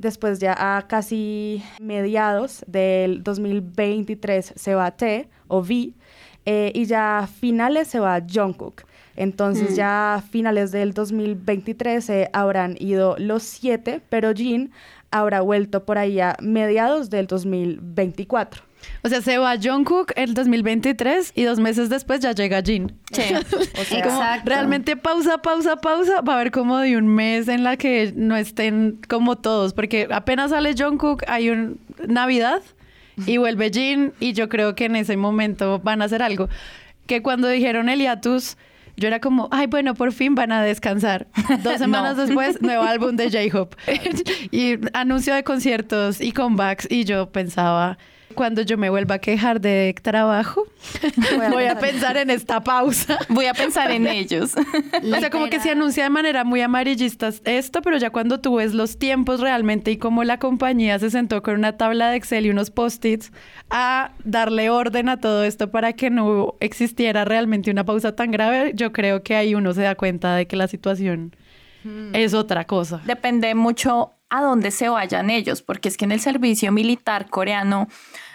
[0.02, 5.94] Después ya a casi mediados del 2023 se va T o V
[6.48, 8.82] eh, y ya a finales se va Jungkook.
[9.16, 9.76] Entonces mm.
[9.76, 14.72] ya a finales del 2023 se habrán ido los siete, pero Jin
[15.12, 18.64] habrá vuelto por ahí a mediados del 2024.
[19.04, 22.94] O sea, se va Jungkook el 2023 y dos meses después ya llega Jin.
[23.12, 23.22] Sí.
[23.80, 26.22] o sea, como realmente pausa, pausa, pausa.
[26.22, 30.08] Va a haber como de un mes en la que no estén como todos, porque
[30.12, 32.62] apenas sale Jungkook, hay un Navidad
[33.26, 36.50] y vuelve Jin y yo creo que en ese momento van a hacer algo.
[37.08, 38.58] Que cuando dijeron el hiatus,
[38.98, 41.28] yo era como, ay, bueno, por fin van a descansar.
[41.64, 43.78] Dos semanas después, nuevo álbum de J-Hope.
[44.52, 46.88] y anuncio de conciertos y comebacks.
[46.90, 47.98] Y yo pensaba,
[48.34, 50.66] Cuando yo me vuelva a quejar de trabajo,
[51.52, 53.20] voy a pensar en esta pausa.
[53.30, 54.54] Voy a pensar en ellos.
[54.56, 58.56] O sea, como que se anuncia de manera muy amarillista esto, pero ya cuando tú
[58.56, 62.46] ves los tiempos realmente y cómo la compañía se sentó con una tabla de Excel
[62.46, 63.32] y unos post-its
[63.70, 68.74] a darle orden a todo esto para que no existiera realmente una pausa tan grave,
[68.76, 71.36] yo creo que ahí uno se da cuenta de que la situación
[71.84, 72.16] hmm.
[72.16, 73.02] es otra cosa.
[73.06, 77.88] Depende mucho a dónde se vayan ellos, porque es que en el servicio militar coreano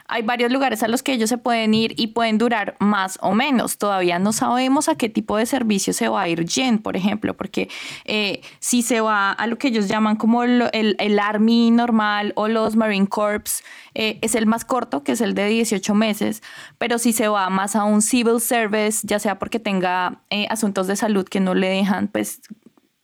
[0.09, 3.35] hay varios lugares a los que ellos se pueden ir y pueden durar más o
[3.35, 3.79] menos.
[3.79, 7.35] Todavía no sabemos a qué tipo de servicio se va a ir Jen, por ejemplo,
[7.35, 7.69] porque
[8.05, 12.47] eh, si se va a lo que ellos llaman como el, el, Army normal o
[12.47, 16.43] los Marine Corps, eh, es el más corto, que es el de 18 meses,
[16.79, 20.87] pero si se va más a un Civil Service, ya sea porque tenga eh, asuntos
[20.87, 22.43] de salud que no le dejan, pues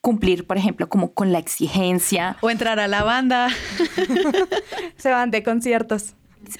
[0.03, 2.37] cumplir, por ejemplo, como con la exigencia.
[2.43, 3.49] O entrar a la banda.
[4.99, 6.15] Se van de conciertos.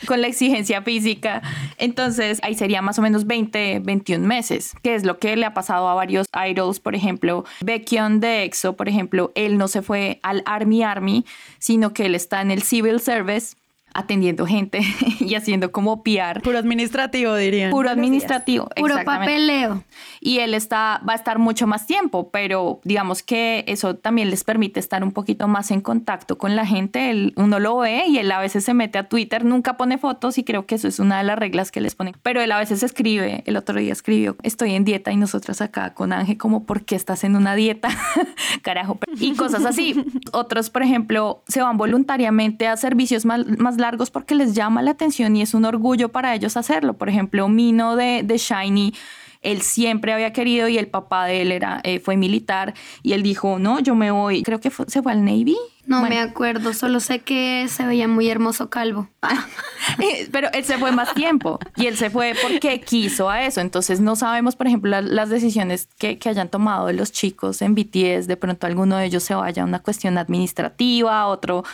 [0.07, 1.43] Con la exigencia física.
[1.77, 5.55] Entonces, ahí sería más o menos 20, 21 meses, que es lo que le ha
[5.55, 10.21] pasado a varios idols, por ejemplo, Baekhyun de EXO, por ejemplo, él no se fue
[10.23, 11.27] al Army Army,
[11.59, 13.57] sino que él está en el Civil Service
[13.95, 14.81] atendiendo gente
[15.21, 16.41] y haciendo como PR.
[16.43, 17.71] Puro administrativo, dirían.
[17.71, 18.69] Puro administrativo.
[18.77, 19.85] Puro papeleo.
[20.21, 24.45] Y él está, va a estar mucho más tiempo, pero digamos que eso también les
[24.45, 27.11] permite estar un poquito más en contacto con la gente.
[27.11, 30.39] Él, uno lo ve y él a veces se mete a Twitter, nunca pone fotos
[30.39, 32.15] y creo que eso es una de las reglas que les ponen.
[32.23, 35.95] Pero él a veces escribe, el otro día escribió, estoy en dieta y nosotras acá
[35.95, 37.89] con Ángel como, ¿por qué estás en una dieta?
[38.63, 38.99] Carajo.
[39.19, 40.05] Y cosas así.
[40.33, 44.93] Otros, por ejemplo, se van voluntariamente a servicios más, más largos porque les llama la
[44.93, 46.95] atención y es un orgullo para ellos hacerlo.
[46.95, 48.95] Por ejemplo, Mino de, de Shiny
[49.43, 53.23] él siempre había querido y el papá de él era, eh, fue militar y él
[53.23, 55.57] dijo, no, yo me voy, creo que se fue al Navy.
[55.85, 59.09] No me acuerdo, solo sé que se veía muy hermoso calvo.
[60.31, 63.61] Pero él se fue más tiempo y él se fue porque quiso a eso.
[63.61, 68.29] Entonces no sabemos, por ejemplo, las decisiones que, que, hayan tomado los chicos en BTS.
[68.29, 71.65] De pronto alguno de ellos se vaya a una cuestión administrativa, otro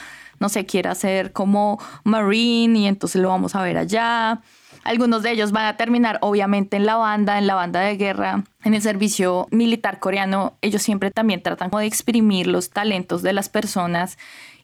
[0.40, 4.40] no sé, quiere hacer como Marine y entonces lo vamos a ver allá.
[4.84, 8.44] Algunos de ellos van a terminar obviamente en la banda, en la banda de guerra,
[8.64, 10.56] en el servicio militar coreano.
[10.62, 14.16] Ellos siempre también tratan de exprimir los talentos de las personas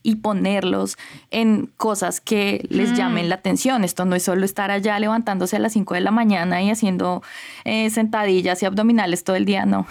[0.05, 0.97] y ponerlos
[1.31, 2.95] en cosas que les mm.
[2.95, 3.83] llamen la atención.
[3.83, 7.23] Esto no es solo estar allá levantándose a las 5 de la mañana y haciendo
[7.63, 9.87] eh, sentadillas y abdominales todo el día, no.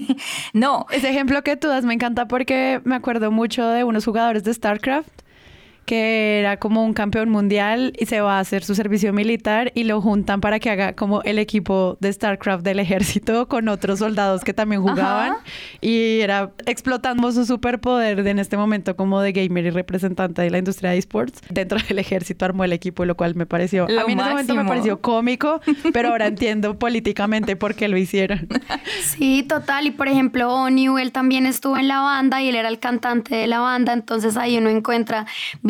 [0.54, 0.86] no.
[0.90, 4.54] Ese ejemplo que tú das me encanta porque me acuerdo mucho de unos jugadores de
[4.54, 5.27] StarCraft
[5.88, 9.84] que era como un campeón mundial y se va a hacer su servicio militar y
[9.84, 14.44] lo juntan para que haga como el equipo de StarCraft del ejército con otros soldados
[14.44, 15.36] que también jugaban.
[15.80, 20.50] Y era explotando su superpoder de en este momento como de gamer y representante de
[20.50, 21.40] la industria de esports.
[21.48, 24.54] Dentro del ejército armó el equipo lo cual me pareció a mí en ese momento
[24.54, 25.62] me pareció cómico
[25.94, 28.46] pero ahora entiendo políticamente por qué lo hicieron.
[29.00, 29.86] Sí total.
[29.86, 33.34] Y por ejemplo Oniu él también estuvo en la banda y él era el cantante
[33.34, 33.94] de la banda.
[33.94, 35.24] Entonces ahí uno encuentra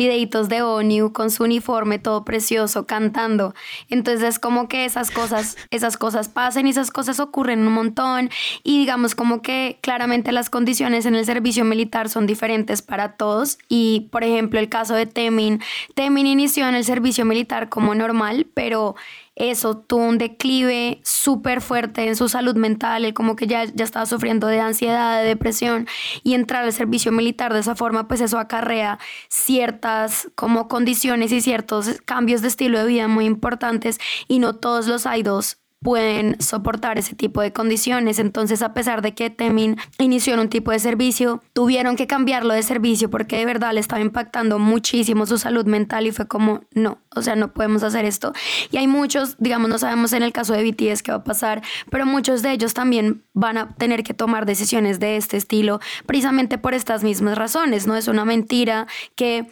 [0.09, 3.53] de ONU con su uniforme todo precioso cantando.
[3.89, 8.29] Entonces es como que esas cosas, esas cosas pasan y esas cosas ocurren un montón.
[8.63, 13.57] Y digamos como que claramente las condiciones en el servicio militar son diferentes para todos.
[13.67, 15.61] Y por ejemplo el caso de Temin,
[15.95, 18.95] Temin inició en el servicio militar como normal, pero
[19.39, 23.85] eso tuvo un declive súper fuerte en su salud mental, él como que ya, ya
[23.85, 25.87] estaba sufriendo de ansiedad, de depresión
[26.23, 28.99] y entrar al servicio militar de esa forma, pues eso acarrea
[29.29, 33.97] ciertas como condiciones y ciertos cambios de estilo de vida muy importantes
[34.27, 38.19] y no todos los idols pueden soportar ese tipo de condiciones.
[38.19, 42.53] Entonces, a pesar de que Temin inició en un tipo de servicio, tuvieron que cambiarlo
[42.53, 46.61] de servicio porque de verdad le estaba impactando muchísimo su salud mental y fue como,
[46.73, 48.33] no, o sea, no podemos hacer esto.
[48.71, 51.61] Y hay muchos, digamos, no sabemos en el caso de BTS qué va a pasar,
[51.89, 56.57] pero muchos de ellos también van a tener que tomar decisiones de este estilo precisamente
[56.57, 57.87] por estas mismas razones.
[57.87, 59.47] No es una mentira que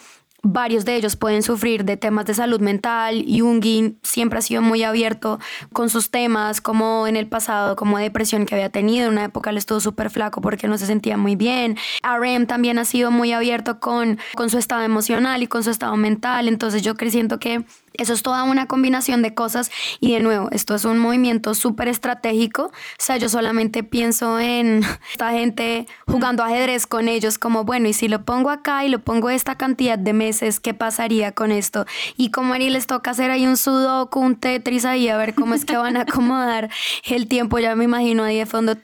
[0.50, 3.26] Varios de ellos pueden sufrir de temas de salud mental.
[3.28, 5.40] Jungin siempre ha sido muy abierto
[5.74, 9.08] con sus temas, como en el pasado, como depresión que había tenido.
[9.08, 11.76] En una época le estuvo súper flaco porque no se sentía muy bien.
[12.02, 15.98] RM también ha sido muy abierto con, con su estado emocional y con su estado
[15.98, 16.48] mental.
[16.48, 17.66] Entonces yo creciendo que
[17.98, 21.88] eso es toda una combinación de cosas y de nuevo, esto es un movimiento súper
[21.88, 22.64] estratégico.
[22.66, 27.94] O sea, yo solamente pienso en esta gente jugando ajedrez con ellos como, bueno, y
[27.94, 31.86] si lo pongo acá y lo pongo esta cantidad de meses, ¿qué pasaría con esto?
[32.18, 35.54] Y como a les toca hacer ahí un sudoku, un tetris ahí, a ver cómo
[35.54, 36.70] es que van a acomodar
[37.06, 37.60] el tiempo.
[37.60, 38.76] Ya me imagino ahí de fondo,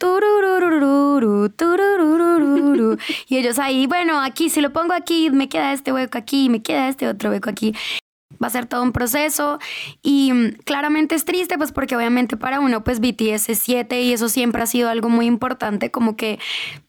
[3.28, 6.62] y ellos ahí, bueno, aquí, si lo pongo aquí, me queda este hueco aquí, me
[6.62, 7.74] queda este otro hueco aquí.
[8.44, 9.60] Va a ser todo un proceso.
[10.02, 14.14] Y mm, claramente es triste pues porque obviamente para uno pues BTS es 7 y
[14.14, 16.40] eso siempre ha sido algo muy importante como que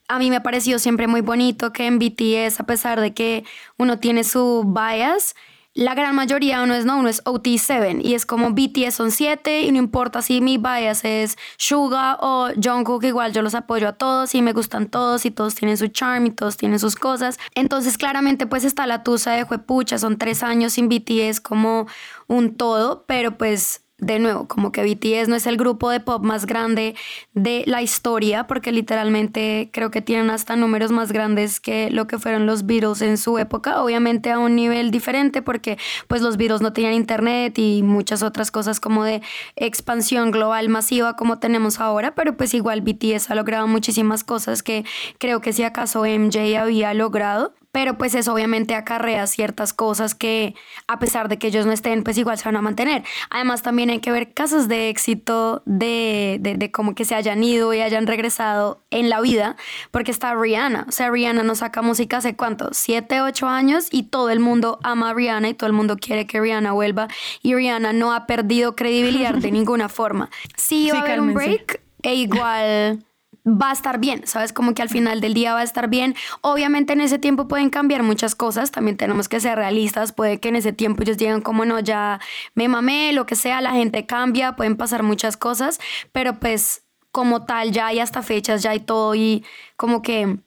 [0.09, 3.45] a mí me ha parecido siempre muy bonito que en BTS a pesar de que
[3.79, 5.35] uno tiene su bias
[5.75, 9.63] la gran mayoría uno es no, uno es OT7 y es como BTS son 7
[9.63, 13.93] y no importa si mi bias es Suga o Jungkook, igual yo los apoyo a
[13.93, 17.39] todos y me gustan todos y todos tienen su charm y todos tienen sus cosas.
[17.57, 21.89] Entonces claramente pues está la tusa de Juepucha, son tres años sin BTS como
[22.29, 26.23] un todo, pero pues de nuevo, como que BTS no es el grupo de pop
[26.23, 26.95] más grande
[27.33, 32.19] de la historia, porque literalmente creo que tienen hasta números más grandes que lo que
[32.19, 35.79] fueron los Beatles en su época, obviamente a un nivel diferente, porque
[36.09, 39.23] pues los Beatles no tenían internet y muchas otras cosas como de
[39.57, 44.85] expansión global masiva como tenemos ahora, pero pues igual BTS ha logrado muchísimas cosas que
[45.19, 50.55] creo que si acaso MJ había logrado pero pues eso obviamente acarrea ciertas cosas que
[50.87, 53.03] a pesar de que ellos no estén, pues igual se van a mantener.
[53.31, 57.43] Además también hay que ver casos de éxito de, de, de como que se hayan
[57.43, 59.57] ido y hayan regresado en la vida,
[59.91, 64.05] porque está Rihanna, o sea, Rihanna no saca música hace cuánto, siete, ocho años y
[64.05, 67.09] todo el mundo ama a Rihanna y todo el mundo quiere que Rihanna vuelva
[67.43, 70.31] y Rihanna no ha perdido credibilidad de ninguna forma.
[70.57, 73.05] Sí, va a haber un break e igual
[73.47, 74.53] va a estar bien, ¿sabes?
[74.53, 76.15] Como que al final del día va a estar bien.
[76.41, 80.49] Obviamente en ese tiempo pueden cambiar muchas cosas, también tenemos que ser realistas, puede que
[80.49, 82.21] en ese tiempo ellos digan como no, ya
[82.55, 85.79] me mamé, lo que sea, la gente cambia, pueden pasar muchas cosas,
[86.13, 89.45] pero pues como tal ya hay hasta fechas, ya hay todo y
[89.77, 90.39] como que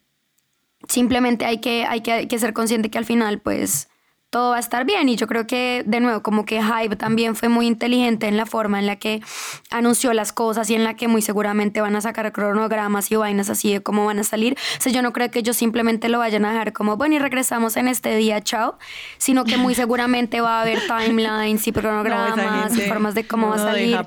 [0.88, 3.87] simplemente hay que, hay que, hay que ser consciente que al final pues
[4.30, 5.08] todo va a estar bien.
[5.08, 8.46] Y yo creo que, de nuevo, como que Hype también fue muy inteligente en la
[8.46, 9.22] forma en la que
[9.70, 13.48] anunció las cosas y en la que muy seguramente van a sacar cronogramas y vainas
[13.50, 14.56] así de cómo van a salir.
[14.78, 17.18] O sea, yo no creo que ellos simplemente lo vayan a dejar como, bueno, y
[17.18, 18.78] regresamos en este día, chao,
[19.16, 23.56] sino que muy seguramente va a haber timelines y cronogramas y formas de cómo va
[23.56, 23.98] a salir.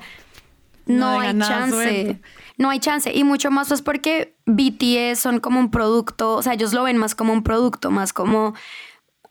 [0.85, 2.19] no, hay chance.
[2.57, 3.11] No hay chance.
[3.11, 6.97] Y mucho más pues porque BTS son como un producto, o sea, ellos lo ven
[6.97, 8.53] más como un producto, más como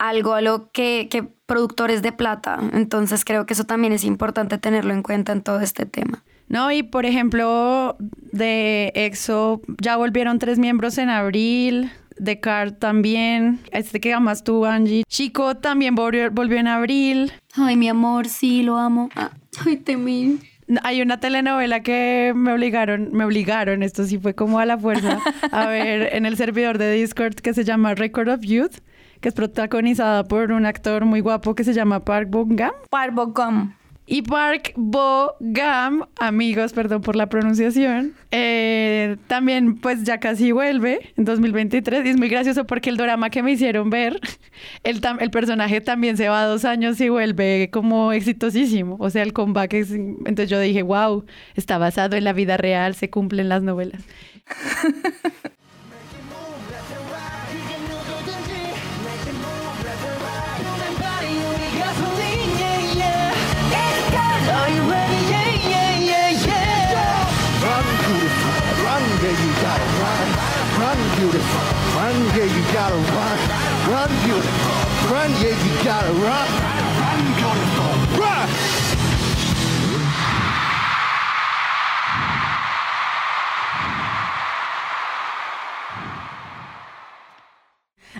[0.01, 2.59] algo a lo que, que productores de plata.
[2.73, 6.23] Entonces creo que eso también es importante tenerlo en cuenta en todo este tema.
[6.47, 7.95] No, y por ejemplo,
[8.31, 11.91] de EXO ya volvieron tres miembros en abril.
[12.17, 13.59] De Car también.
[13.71, 15.03] Este que amas tú, Angie.
[15.07, 17.31] Chico también volvió, volvió en abril.
[17.55, 19.09] Ay, mi amor, sí, lo amo.
[19.15, 19.31] Ah,
[19.65, 20.39] ay, Temil.
[20.83, 25.19] Hay una telenovela que me obligaron, me obligaron, esto sí fue como a la fuerza,
[25.51, 28.75] a ver en el servidor de Discord que se llama Record of Youth
[29.21, 32.57] que es protagonizada por un actor muy guapo que se llama Park Bo-gum.
[32.89, 33.73] Park Bo-gum.
[34.07, 41.23] Y Park Bo-gum, amigos, perdón por la pronunciación, eh, también pues ya casi vuelve en
[41.23, 44.19] 2023 y es muy gracioso porque el drama que me hicieron ver,
[44.83, 49.31] el, el personaje también se va dos años y vuelve como exitosísimo, o sea, el
[49.31, 49.91] comeback es...
[49.91, 51.23] Entonces yo dije, wow,
[51.55, 54.03] está basado en la vida real, se cumplen las novelas.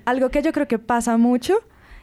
[0.06, 1.60] Algo que yo creo que pasa mucho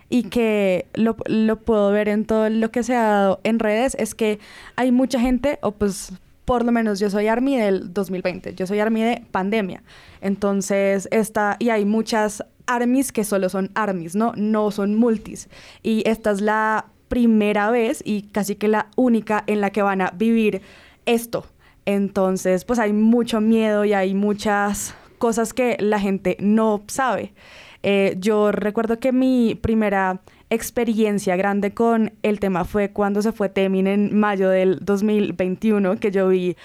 [0.08, 4.14] y que lo, puedo ver en todo lo que se ha dado en redes es
[4.14, 4.38] que
[4.76, 6.12] hay mucha gente, o pues
[6.48, 9.82] por lo menos yo soy Army del 2020, yo soy Army de pandemia.
[10.22, 14.32] Entonces, esta, y hay muchas armies que solo son armies, ¿no?
[14.34, 15.50] No son multis.
[15.82, 20.00] Y esta es la primera vez y casi que la única en la que van
[20.00, 20.62] a vivir
[21.04, 21.44] esto.
[21.84, 27.34] Entonces, pues hay mucho miedo y hay muchas cosas que la gente no sabe.
[27.82, 33.48] Eh, yo recuerdo que mi primera experiencia grande con el tema fue cuando se fue
[33.48, 36.56] Temin en mayo del 2021, que yo vi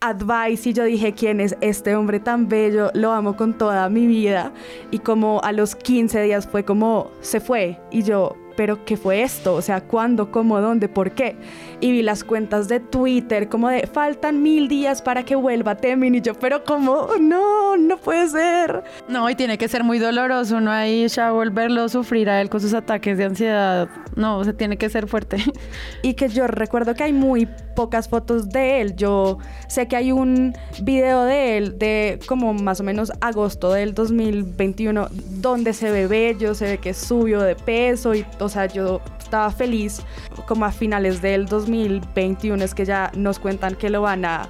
[0.00, 2.90] Advice y yo dije, ¿quién es este hombre tan bello?
[2.94, 4.52] Lo amo con toda mi vida.
[4.90, 7.78] Y como a los 15 días fue como, se fue.
[7.90, 9.54] Y yo, pero ¿qué fue esto?
[9.54, 11.36] O sea, ¿cuándo, cómo, dónde, por qué?
[11.80, 16.16] Y vi las cuentas de Twitter como de, faltan mil días para que vuelva Temin.
[16.16, 17.06] Y yo, pero ¿cómo?
[17.20, 18.82] No, no puede ser.
[19.08, 20.72] No, y tiene que ser muy doloroso, ¿no?
[20.72, 23.88] Ahí ya volverlo a sufrir a él con sus ataques de ansiedad.
[24.16, 25.36] No, o sea, tiene que ser fuerte.
[26.02, 27.46] Y que yo recuerdo que hay muy
[27.76, 28.96] pocas fotos de él.
[28.96, 29.38] Yo
[29.68, 30.52] sé que hay un
[30.82, 35.08] video de él de como más o menos agosto del 2021
[35.40, 39.02] donde se ve bello, se ve que subió de peso y, o o sea, yo
[39.18, 40.00] estaba feliz
[40.46, 44.48] como a finales del 2021 es que ya nos cuentan que lo van a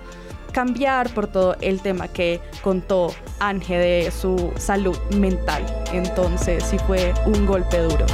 [0.52, 5.64] cambiar por todo el tema que contó Ángel de su salud mental.
[5.92, 8.06] Entonces sí fue un golpe duro.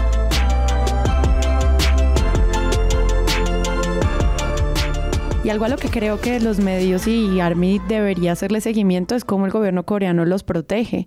[5.44, 9.26] Y algo a lo que creo que los medios y Army debería hacerle seguimiento es
[9.26, 11.06] cómo el gobierno coreano los protege.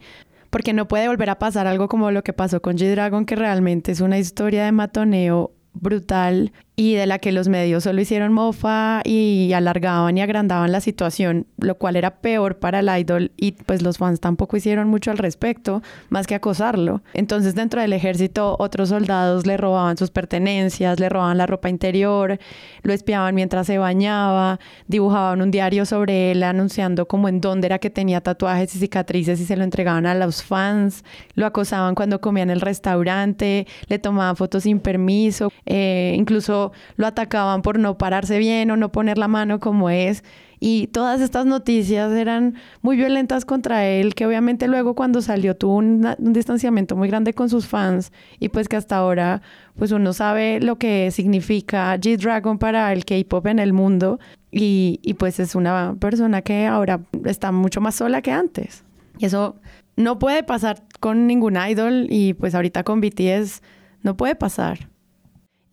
[0.50, 3.92] Porque no puede volver a pasar algo como lo que pasó con G-Dragon, que realmente
[3.92, 9.02] es una historia de matoneo brutal y de la que los medios solo hicieron mofa
[9.04, 13.82] y alargaban y agrandaban la situación, lo cual era peor para el idol y pues
[13.82, 17.02] los fans tampoco hicieron mucho al respecto, más que acosarlo.
[17.16, 22.38] Entonces dentro del ejército otros soldados le robaban sus pertenencias, le robaban la ropa interior,
[22.84, 27.80] lo espiaban mientras se bañaba, dibujaban un diario sobre él anunciando como en dónde era
[27.80, 31.04] que tenía tatuajes y cicatrices y se lo entregaban a los fans,
[31.34, 37.08] lo acosaban cuando comía en el restaurante, le tomaban fotos sin permiso, eh, incluso lo
[37.08, 40.24] atacaban por no pararse bien o no poner la mano como es.
[40.60, 45.76] Y todas estas noticias eran muy violentas contra él, que obviamente luego cuando salió tuvo
[45.76, 49.44] un, distanciamiento muy grande con sus fans y pues que hasta ahora
[49.76, 54.20] pues uno sabe lo que significa G-Dragon para el K-Pop en el mundo
[54.52, 58.84] y, y pues es una persona que ahora está mucho más sola que antes.
[59.20, 59.58] Y eso
[59.96, 63.62] no puede pasar con ningún idol y pues ahorita con BTS
[64.04, 64.90] no puede pasar.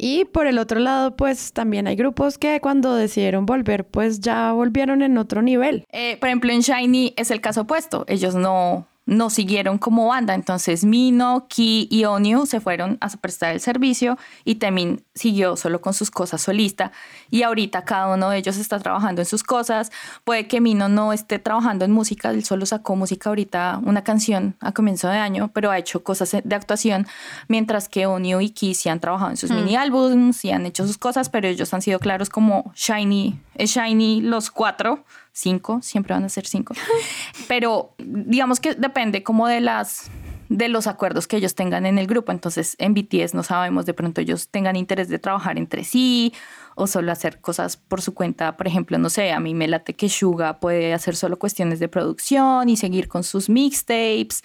[0.07, 4.53] Y por el otro lado, pues también hay grupos que cuando decidieron volver, pues ya
[4.53, 5.87] volvieron en otro nivel.
[5.93, 8.05] Eh, por ejemplo, en Shiny es el caso opuesto.
[8.07, 10.35] Ellos no, no siguieron como banda.
[10.35, 15.81] Entonces Mino, Ki y Onyu se fueron a prestar el servicio y Temin siguió solo
[15.81, 16.93] con sus cosas solista.
[17.31, 19.91] Y ahorita cada uno de ellos está trabajando en sus cosas.
[20.25, 24.57] Puede que Mino no esté trabajando en música, él solo sacó música ahorita, una canción
[24.61, 27.07] a comienzo de año, pero ha hecho cosas de actuación,
[27.49, 29.55] mientras que Onyu y Ki sí han trabajado en sus mm.
[29.57, 34.21] mini álbums, y han hecho sus cosas, pero ellos han sido claros como Shiny, Shiny
[34.21, 36.75] los cuatro cinco, siempre van a ser cinco.
[37.49, 40.11] Pero digamos que depende como de las
[40.49, 42.31] de los acuerdos que ellos tengan en el grupo.
[42.31, 46.33] Entonces, en BTS no sabemos, de pronto ellos tengan interés de trabajar entre sí
[46.77, 48.57] o solo hacer cosas por su cuenta.
[48.57, 51.89] Por ejemplo, no sé, a mí me late que Suga puede hacer solo cuestiones de
[51.89, 54.45] producción y seguir con sus mixtapes.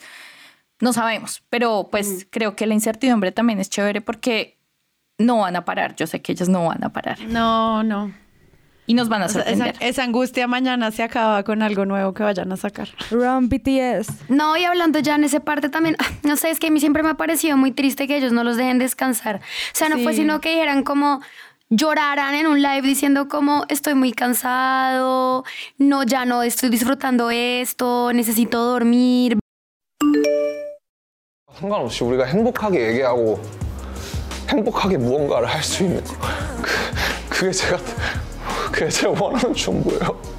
[0.80, 2.30] No sabemos, pero pues mm.
[2.30, 4.57] creo que la incertidumbre también es chévere porque
[5.18, 5.95] no van a parar.
[5.95, 7.20] Yo sé que ellos no van a parar.
[7.20, 8.14] No, no
[8.88, 9.74] y nos van a sorprender.
[9.80, 12.88] esa, angustia mañana se acaba con algo nuevo que vayan a sacar.
[13.11, 14.28] Run BTS.
[14.28, 16.80] No, y hablando ya en esa parte también, ah, no sé, es que a mí
[16.80, 19.36] siempre me ha parecido muy triste que ellos no los dejen descansar.
[19.36, 19.40] O
[19.76, 21.20] sea, no fue sino que dijeran como
[21.70, 25.44] lloraran en un live diciendo como estoy muy cansado,
[25.78, 29.38] no, ya no estoy disfrutando esto, necesito dormir.
[31.55, 33.40] 상관없이 우리가 행복하게 얘기하고
[34.50, 36.02] 행복하게 무언가를 할 수 있는
[37.30, 37.78] 그게 제가
[38.72, 40.34] 그게 제가 원하는 정보예요.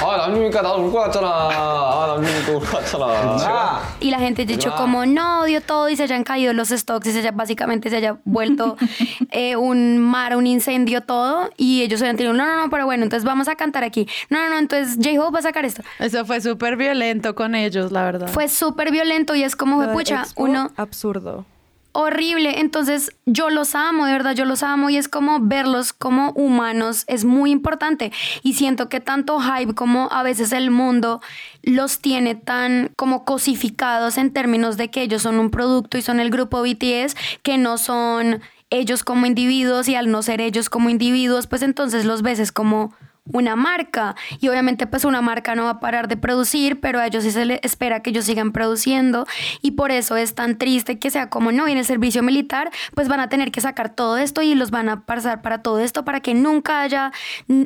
[0.00, 1.28] 아 남주니까 나도 울것 같잖아.
[1.28, 3.80] 아 남주니까 울것 같잖아.
[4.00, 7.08] Y la gente ha dicho como no odio todo y se hayan caído los stocks
[7.08, 8.76] y se haya, básicamente se haya vuelto
[9.30, 13.02] eh, un mar, un incendio todo y ellos habían tenido no no no pero bueno
[13.02, 14.08] entonces vamos a cantar aquí.
[14.30, 15.82] No no no entonces J-Hope va a sacar esto.
[15.98, 18.28] Eso fue súper violento con ellos la verdad.
[18.28, 21.44] Fue súper violento y es como fue pucha uno absurdo
[21.93, 22.59] horrible.
[22.59, 27.05] Entonces yo los amo, de verdad, yo los amo y es como verlos como humanos
[27.07, 28.11] es muy importante.
[28.41, 31.21] Y siento que tanto Hype como a veces el mundo
[31.61, 36.19] los tiene tan como cosificados en términos de que ellos son un producto y son
[36.19, 40.89] el grupo BTS, que no son ellos como individuos y al no ser ellos como
[40.89, 42.93] individuos, pues entonces los ves como
[43.31, 47.07] una marca y obviamente pues una marca no va a parar de producir, pero a
[47.07, 49.25] ellos sí se les espera que ellos sigan produciendo
[49.61, 53.07] y por eso es tan triste que sea como no viene el servicio militar, pues
[53.07, 56.03] van a tener que sacar todo esto y los van a pasar para todo esto
[56.03, 57.11] para que nunca haya,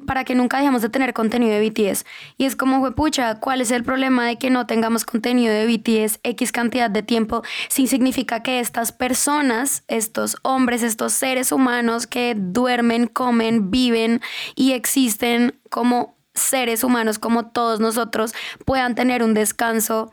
[0.06, 2.06] para que nunca dejemos de tener contenido de BTS.
[2.38, 5.66] Y es como, fue pucha, ¿cuál es el problema de que no tengamos contenido de
[5.66, 7.44] BTS X cantidad de tiempo?
[7.70, 14.22] Si significa que estas personas, estos hombres, estos seres humanos que duermen, comen, viven
[14.56, 18.34] y existen como seres humanos, como todos nosotros,
[18.66, 20.12] puedan tener un descanso,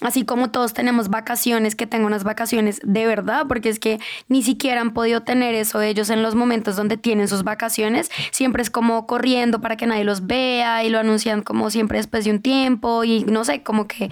[0.00, 4.42] así como todos tenemos vacaciones, que tengan unas vacaciones de verdad, porque es que ni
[4.42, 8.70] siquiera han podido tener eso ellos en los momentos donde tienen sus vacaciones, siempre es
[8.70, 12.40] como corriendo para que nadie los vea y lo anuncian como siempre después de un
[12.40, 14.10] tiempo y no sé, como que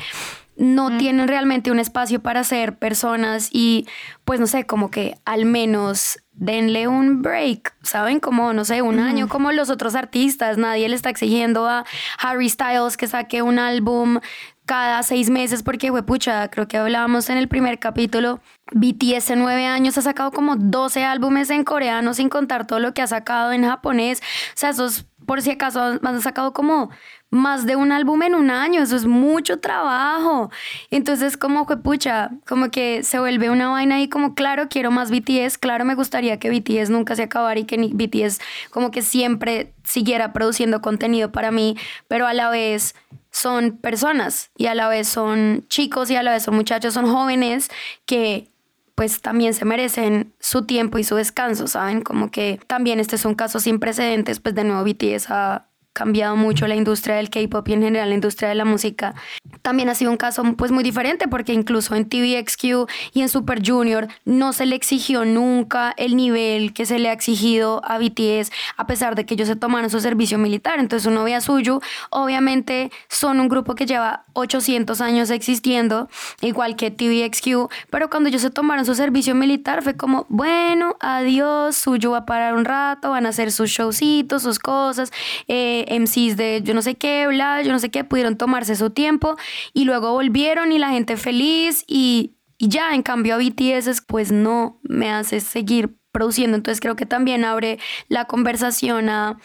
[0.57, 3.87] no tienen realmente un espacio para ser personas y
[4.25, 8.21] pues no sé, como que al menos denle un break, ¿saben?
[8.21, 11.85] Como, no sé, un año como los otros artistas, nadie le está exigiendo a
[12.19, 14.21] Harry Styles que saque un álbum
[14.67, 18.41] cada seis meses porque, pucha, creo que hablábamos en el primer capítulo,
[18.73, 22.95] BTS en nueve años ha sacado como 12 álbumes en coreano sin contar todo lo
[22.95, 26.91] que ha sacado en japonés, o sea, esos por si acaso han sacado como
[27.35, 30.51] más de un álbum en un año, eso es mucho trabajo.
[30.91, 35.11] Entonces, como que pucha, como que se vuelve una vaina y como, claro, quiero más
[35.11, 39.73] BTS, claro, me gustaría que BTS nunca se acabara y que BTS como que siempre
[39.83, 41.77] siguiera produciendo contenido para mí,
[42.09, 42.95] pero a la vez
[43.31, 47.07] son personas y a la vez son chicos y a la vez son muchachos, son
[47.07, 47.69] jóvenes
[48.07, 48.49] que
[48.95, 52.03] pues también se merecen su tiempo y su descanso, ¿saben?
[52.03, 56.37] Como que también este es un caso sin precedentes, pues de nuevo BTS ha cambiado
[56.37, 59.15] mucho la industria del K-pop y en general la industria de la música.
[59.63, 63.63] También ha sido un caso pues muy diferente porque incluso en TVXQ y en Super
[63.65, 68.51] Junior no se le exigió nunca el nivel que se le ha exigido a BTS
[68.77, 70.81] a pesar de que ellos se tomaron su servicio militar.
[70.81, 71.81] Entonces uno ve a Suyu,
[72.11, 76.09] obviamente son un grupo que lleva 800 años existiendo,
[76.41, 81.77] igual que TVXQ, pero cuando ellos se tomaron su servicio militar fue como, bueno, adiós,
[81.77, 85.13] Suyu va a parar un rato, van a hacer sus showcitos, sus cosas.
[85.47, 88.91] Eh, MCs de yo no sé qué, bla, yo no sé qué, pudieron tomarse su
[88.91, 89.37] tiempo
[89.73, 94.33] y luego volvieron y la gente feliz y, y ya, en cambio a BTS pues
[94.33, 97.79] no me hace seguir produciendo, entonces creo que también abre
[98.09, 99.39] la conversación a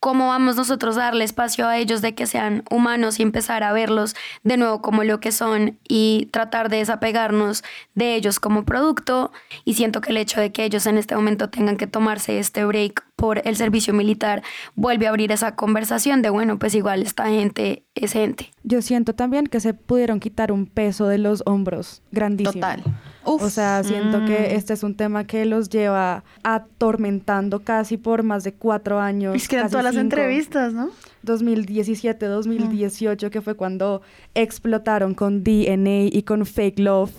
[0.00, 3.72] cómo vamos nosotros a darle espacio a ellos de que sean humanos y empezar a
[3.72, 9.32] verlos de nuevo como lo que son y tratar de desapegarnos de ellos como producto.
[9.64, 12.64] Y siento que el hecho de que ellos en este momento tengan que tomarse este
[12.64, 14.42] break por el servicio militar
[14.76, 18.52] vuelve a abrir esa conversación de, bueno, pues igual esta gente es gente.
[18.62, 22.52] Yo siento también que se pudieron quitar un peso de los hombros grandísimo.
[22.52, 22.84] Total.
[23.24, 24.56] O sea, siento que mm.
[24.56, 29.34] este es un tema que los lleva atormentando casi por más de cuatro años.
[29.36, 30.90] Es que eran todas las entrevistas, ¿no?
[31.22, 34.02] 2017, 2018, que fue cuando
[34.34, 37.12] explotaron con DNA y con Fake Love.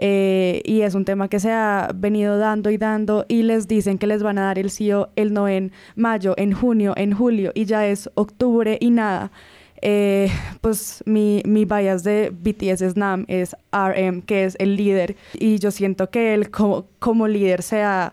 [0.00, 3.98] Eh, y es un tema que se ha venido dando y dando y les dicen
[3.98, 7.50] que les van a dar el CEO el no en mayo, en junio, en julio
[7.52, 9.32] y ya es octubre y nada.
[9.80, 15.58] Eh, pues mi, mi bias de BTS Snam es RM, que es el líder, y
[15.58, 18.12] yo siento que él como, como líder se ha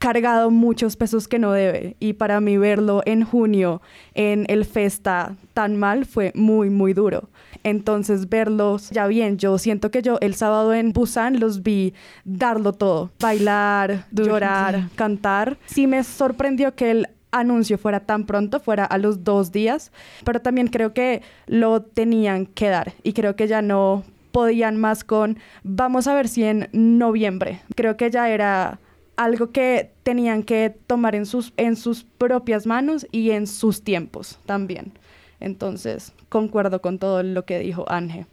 [0.00, 1.94] cargado muchos pesos que no debe.
[2.00, 3.82] Y para mí verlo en junio
[4.14, 7.28] en el Festa tan mal fue muy, muy duro.
[7.62, 11.92] Entonces verlos ya bien, yo siento que yo el sábado en Busan los vi
[12.24, 15.58] darlo todo, bailar, llorar, cantar.
[15.66, 19.92] Sí me sorprendió que él anuncio fuera tan pronto, fuera a los dos días,
[20.24, 25.04] pero también creo que lo tenían que dar y creo que ya no podían más
[25.04, 27.60] con vamos a ver si en noviembre.
[27.74, 28.78] Creo que ya era
[29.16, 34.38] algo que tenían que tomar en sus, en sus propias manos y en sus tiempos
[34.46, 34.92] también.
[35.40, 38.26] Entonces, concuerdo con todo lo que dijo Ángel.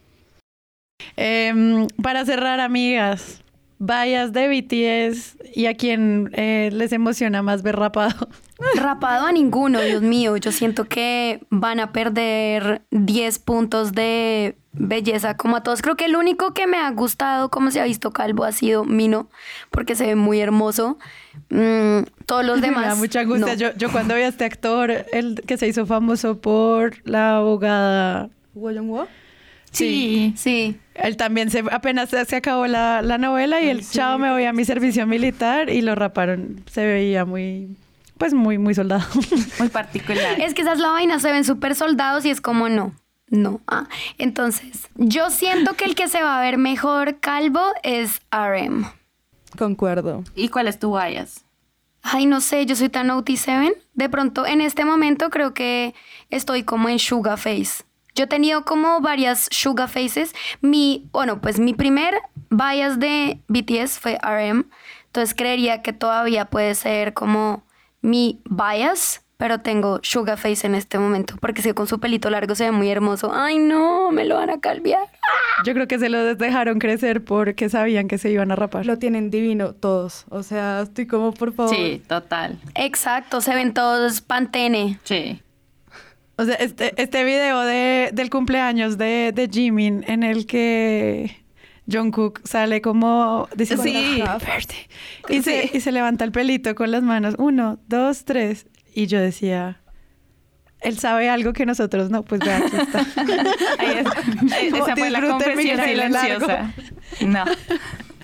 [1.16, 3.42] Em, para cerrar, amigas,
[3.78, 8.28] vayas de BTS y a quien eh, les emociona más ver rapado.
[8.74, 10.36] Rapado a ninguno, Dios mío.
[10.36, 15.80] Yo siento que van a perder 10 puntos de belleza como a todos.
[15.80, 18.84] Creo que el único que me ha gustado como se ha visto calvo ha sido
[18.84, 19.28] Mino,
[19.70, 20.98] porque se ve muy hermoso.
[21.50, 22.82] Mm, todos los demás.
[22.82, 23.54] Me da mucha angustia.
[23.54, 28.30] Yo, yo, cuando vi a este actor, el que se hizo famoso por la abogada.
[29.78, 30.76] Sí, sí.
[30.94, 34.52] Él también se, apenas se acabó la, la novela y el chavo me voy a
[34.52, 36.62] mi servicio militar y lo raparon.
[36.70, 37.76] Se veía muy,
[38.18, 39.06] pues muy, muy soldado.
[39.58, 40.40] Muy particular.
[40.40, 42.92] Es que esas la vaina, se ven súper soldados y es como no.
[43.30, 43.60] No.
[43.66, 48.86] Ah, entonces, yo siento que el que se va a ver mejor calvo es RM.
[49.56, 50.24] Concuerdo.
[50.34, 51.44] ¿Y cuál es tu bias?
[52.02, 53.74] Ay, no sé, yo soy tan OT7.
[53.94, 55.94] De pronto, en este momento creo que
[56.30, 57.84] estoy como en Sugar Face.
[58.18, 60.34] Yo he tenido como varias sugar faces.
[60.60, 62.14] Mi, bueno, pues mi primer
[62.50, 64.64] bias de BTS fue RM.
[65.06, 67.62] Entonces creería que todavía puede ser como
[68.00, 72.56] mi bias, pero tengo sugar face en este momento porque si con su pelito largo
[72.56, 73.30] se ve muy hermoso.
[73.32, 75.06] Ay, no, me lo van a calviar.
[75.64, 78.84] Yo creo que se lo dejaron crecer porque sabían que se iban a rapar.
[78.84, 80.24] Lo tienen divino todos.
[80.28, 81.72] O sea, estoy como, por favor.
[81.72, 82.58] Sí, total.
[82.74, 84.98] Exacto, se ven todos pantene.
[85.04, 85.40] Sí.
[86.38, 91.36] O sea, este, este video de, del cumpleaños de, de Jimin en el que
[91.90, 94.22] Jungkook sale como dice sí.
[95.28, 97.34] y, se, y se levanta el pelito con las manos.
[97.38, 98.66] Uno, dos, tres.
[98.94, 99.80] Y yo decía,
[100.80, 103.00] él sabe algo que nosotros no, pues vea, aquí está.
[103.78, 106.72] Ahí es- esa fue la confesión silenciosa.
[107.26, 107.44] No.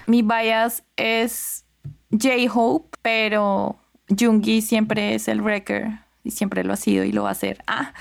[0.06, 1.64] Mi bias es
[2.12, 3.76] J-Hope, pero
[4.08, 7.62] Jungi siempre es el wrecker y siempre lo ha sido y lo va a ser.
[7.66, 7.92] Ah,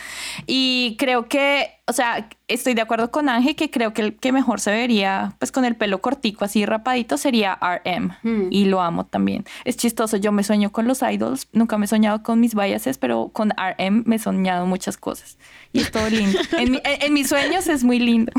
[0.48, 4.32] y creo que, o sea, estoy de acuerdo con Ángel que creo que el que
[4.32, 8.12] mejor se vería, pues con el pelo cortico así rapadito, sería RM.
[8.24, 8.48] Hmm.
[8.50, 9.44] Y lo amo también.
[9.66, 12.98] Es chistoso, yo me sueño con los idols, nunca me he soñado con mis biases,
[12.98, 15.38] pero con RM me he soñado muchas cosas.
[15.74, 16.40] Y es todo lindo.
[16.58, 18.32] En, mi- en- en mis sueños es muy lindo.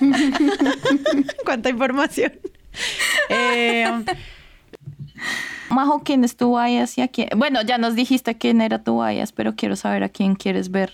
[1.44, 2.32] Cuánta información.
[3.28, 3.86] Eh,
[5.70, 7.28] Majo, ¿quién es tu bias y a quién?
[7.36, 10.92] Bueno, ya nos dijiste quién era tu bias, pero quiero saber a quién quieres ver.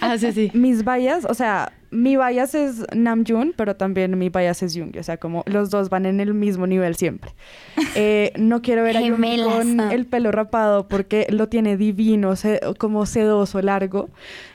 [0.00, 0.50] ah, sí, sí.
[0.54, 4.98] Mis bias, o sea, mi bias es Namjoon, pero también mi bias es Yoongi.
[4.98, 7.32] O sea, como los dos van en el mismo nivel siempre.
[7.96, 12.58] Eh, no quiero ver a Gemelas, con el pelo rapado porque lo tiene divino, se-
[12.78, 14.08] como sedoso, largo.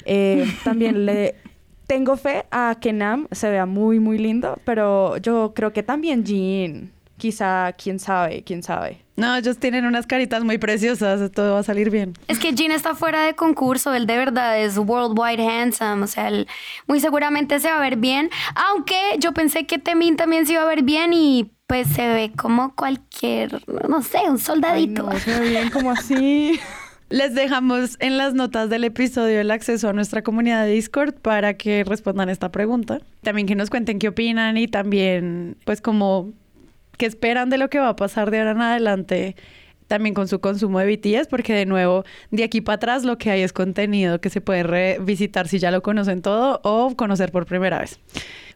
[0.05, 1.35] Eh, también le
[1.87, 6.25] tengo fe a que Nam se vea muy, muy lindo, pero yo creo que también
[6.25, 6.91] Jin.
[7.19, 8.97] Quizá, quién sabe, quién sabe.
[9.17, 12.13] No, ellos tienen unas caritas muy preciosas, todo va a salir bien.
[12.29, 16.29] Es que Jin está fuera de concurso, él de verdad es worldwide handsome, o sea,
[16.29, 16.47] él
[16.87, 20.61] muy seguramente se va a ver bien, aunque yo pensé que Temin también se iba
[20.63, 25.03] a ver bien y pues se ve como cualquier, no sé, un Ay, soldadito.
[25.03, 26.57] no, se ve bien como así.
[27.09, 31.55] Les dejamos en las notas del episodio el acceso a nuestra comunidad de Discord para
[31.55, 32.99] que respondan esta pregunta.
[33.23, 36.33] También que nos cuenten qué opinan y también, pues, como
[36.99, 39.35] qué esperan de lo que va a pasar de ahora en adelante
[39.87, 43.31] también con su consumo de BTS, porque de nuevo, de aquí para atrás lo que
[43.31, 47.47] hay es contenido que se puede revisitar si ya lo conocen todo o conocer por
[47.47, 47.99] primera vez.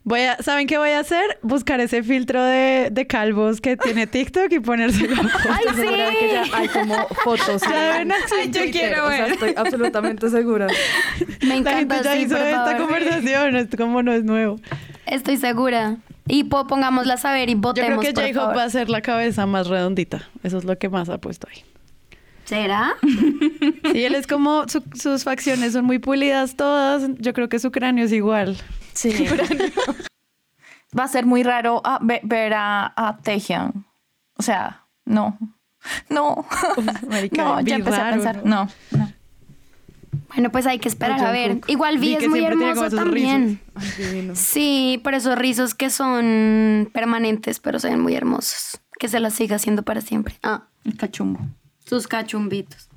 [0.03, 1.39] Voy a, ¿saben qué voy a hacer?
[1.41, 5.15] Buscar ese filtro de, de calvos que tiene TikTok y ponérselo.
[5.49, 6.51] ¡Ay, Estoy segura de que ya sí!
[6.53, 7.61] hay como fotos.
[7.67, 9.31] Ya en- ven, en yo quiero o sea, ver.
[9.31, 10.67] estoy absolutamente segura.
[11.41, 12.77] Me La gente encanta, ya sí, hizo esta favor.
[12.77, 14.59] conversación, esto como no es nuevo.
[15.07, 15.97] Estoy segura.
[16.27, 19.01] Y po- pongámosla a saber y Yo votemos, creo que J-Hope va a ser la
[19.01, 20.29] cabeza más redondita.
[20.43, 21.63] Eso es lo que más ha puesto ahí.
[22.45, 22.93] ¿Será?
[23.93, 27.03] Sí, él es como, su- sus facciones son muy pulidas todas.
[27.19, 28.57] Yo creo que su cráneo es igual.
[28.93, 29.27] Sí.
[30.97, 33.83] Va a ser muy raro ah, ve- ver a, a Taehyung.
[34.37, 35.37] O sea, no.
[36.09, 36.45] No.
[37.07, 38.37] marica, no, ya empecé a pensar.
[38.45, 38.65] ¿no?
[38.91, 39.11] No, no.
[40.33, 41.59] Bueno, pues hay que esperar a ver.
[41.67, 43.59] Igual Vi Vi es muy hermoso también.
[43.75, 44.31] Ay.
[44.33, 48.79] Sí, por esos rizos que son permanentes, pero se ven muy hermosos.
[48.99, 50.35] Que se las siga haciendo para siempre.
[50.43, 51.39] Ah, El cachumbo.
[51.85, 52.89] sus cachumbitos.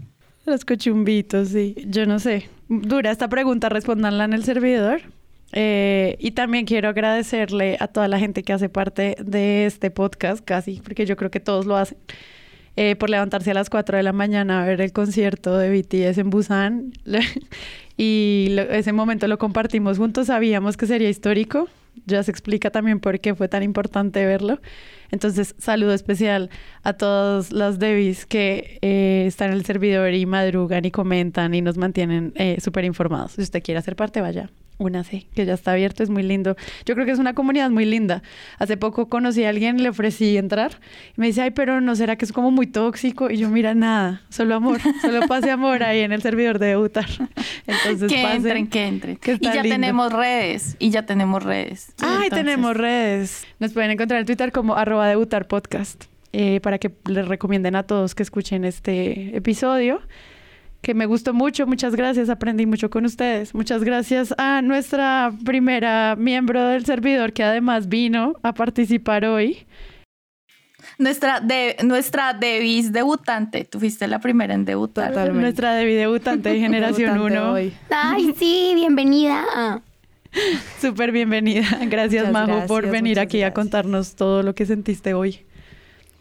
[0.47, 1.75] Los cochumbitos, sí.
[1.87, 2.49] Yo no sé.
[2.69, 5.03] Dura esta pregunta, respondanla en el servidor.
[5.53, 10.45] Eh, y también quiero agradecerle a toda la gente que hace parte de este podcast,
[10.45, 11.99] casi, porque yo creo que todos lo hacen,
[12.77, 16.19] eh, por levantarse a las 4 de la mañana a ver el concierto de BTS
[16.19, 16.93] en Busan.
[17.97, 21.69] y lo- ese momento lo compartimos juntos, sabíamos que sería histórico.
[22.05, 24.61] Ya se explica también por qué fue tan importante verlo.
[25.11, 26.51] Entonces, saludo especial
[26.83, 31.63] a todas las Devis que eh, están en el servidor y madrugan y comentan y
[31.63, 33.33] nos mantienen eh, súper informados.
[33.33, 34.51] Si usted quiere hacer parte, vaya.
[34.79, 36.55] Únase, que ya está abierto, es muy lindo.
[36.85, 38.23] Yo creo que es una comunidad muy linda.
[38.59, 40.81] Hace poco conocí a alguien, le ofrecí entrar
[41.17, 43.31] y me dice, ay, pero ¿no será que es como muy tóxico?
[43.31, 47.07] Y yo, mira, nada, solo amor, solo pase amor ahí en el servidor de debutar.
[47.67, 49.17] Entonces, que pasen, entren, que entren.
[49.17, 49.69] que y ya lindo.
[49.71, 50.77] tenemos redes.
[50.79, 51.95] Y ya tenemos redes.
[52.01, 53.47] Ay, Entonces, tenemos redes.
[53.59, 57.85] Nos pueden encontrar en Twitter como arroba debutar podcast eh, para que les recomienden a
[57.85, 60.03] todos que escuchen este episodio.
[60.87, 63.57] Que me gustó mucho, muchas gracias, aprendí mucho con ustedes.
[63.57, 69.67] Muchas gracias a nuestra primera miembro del servidor que además vino a participar hoy.
[70.97, 73.65] Nuestra, de, nuestra Devis debutante.
[73.65, 75.09] Tú fuiste la primera en debutar.
[75.09, 75.41] Totalmente.
[75.41, 77.53] Nuestra Debbie debutante de generación Debutante 1.
[77.53, 77.73] hoy.
[77.91, 79.83] Ay, sí, bienvenida.
[80.81, 81.67] Súper bienvenida.
[81.89, 85.41] Gracias, Muchas Majo, por venir aquí a contarnos todo lo que sentiste hoy.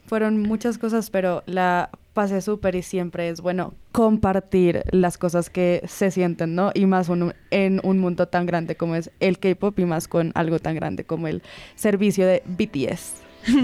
[0.08, 5.82] Fueron muchas cosas, pero la pasé súper y siempre es bueno compartir las cosas que
[5.88, 6.72] se sienten, ¿no?
[6.74, 10.32] Y más un- en un mundo tan grande como es el K-pop y más con
[10.36, 11.42] algo tan grande como el
[11.76, 13.14] servicio de BTS.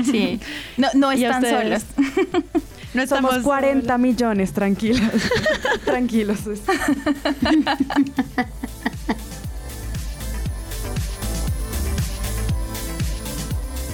[0.09, 0.39] Sí.
[0.77, 1.85] No, no están solas.
[2.93, 4.99] No Somos estamos 40 millones, tranquilos.
[5.85, 6.39] tranquilos.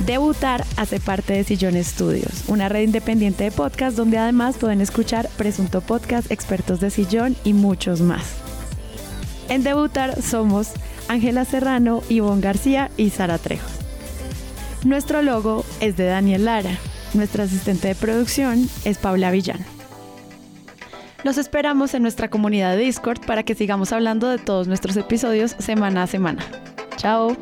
[0.08, 5.28] Debutar hace parte de Sillón Studios, una red independiente de podcast donde además pueden escuchar
[5.36, 8.38] Presunto Podcast, Expertos de Sillón y muchos más.
[9.50, 10.72] En Debutar somos
[11.10, 13.70] Ángela Serrano, Ivonne García y Sara Trejos.
[14.86, 16.78] Nuestro logo es de Daniel Lara.
[17.14, 19.66] Nuestra asistente de producción es Paula Villano.
[21.26, 25.58] Los esperamos en nuestra comunidad de Discord para que sigamos hablando de todos nuestros episodios
[25.60, 26.46] semana a semana.
[26.96, 27.36] Chao.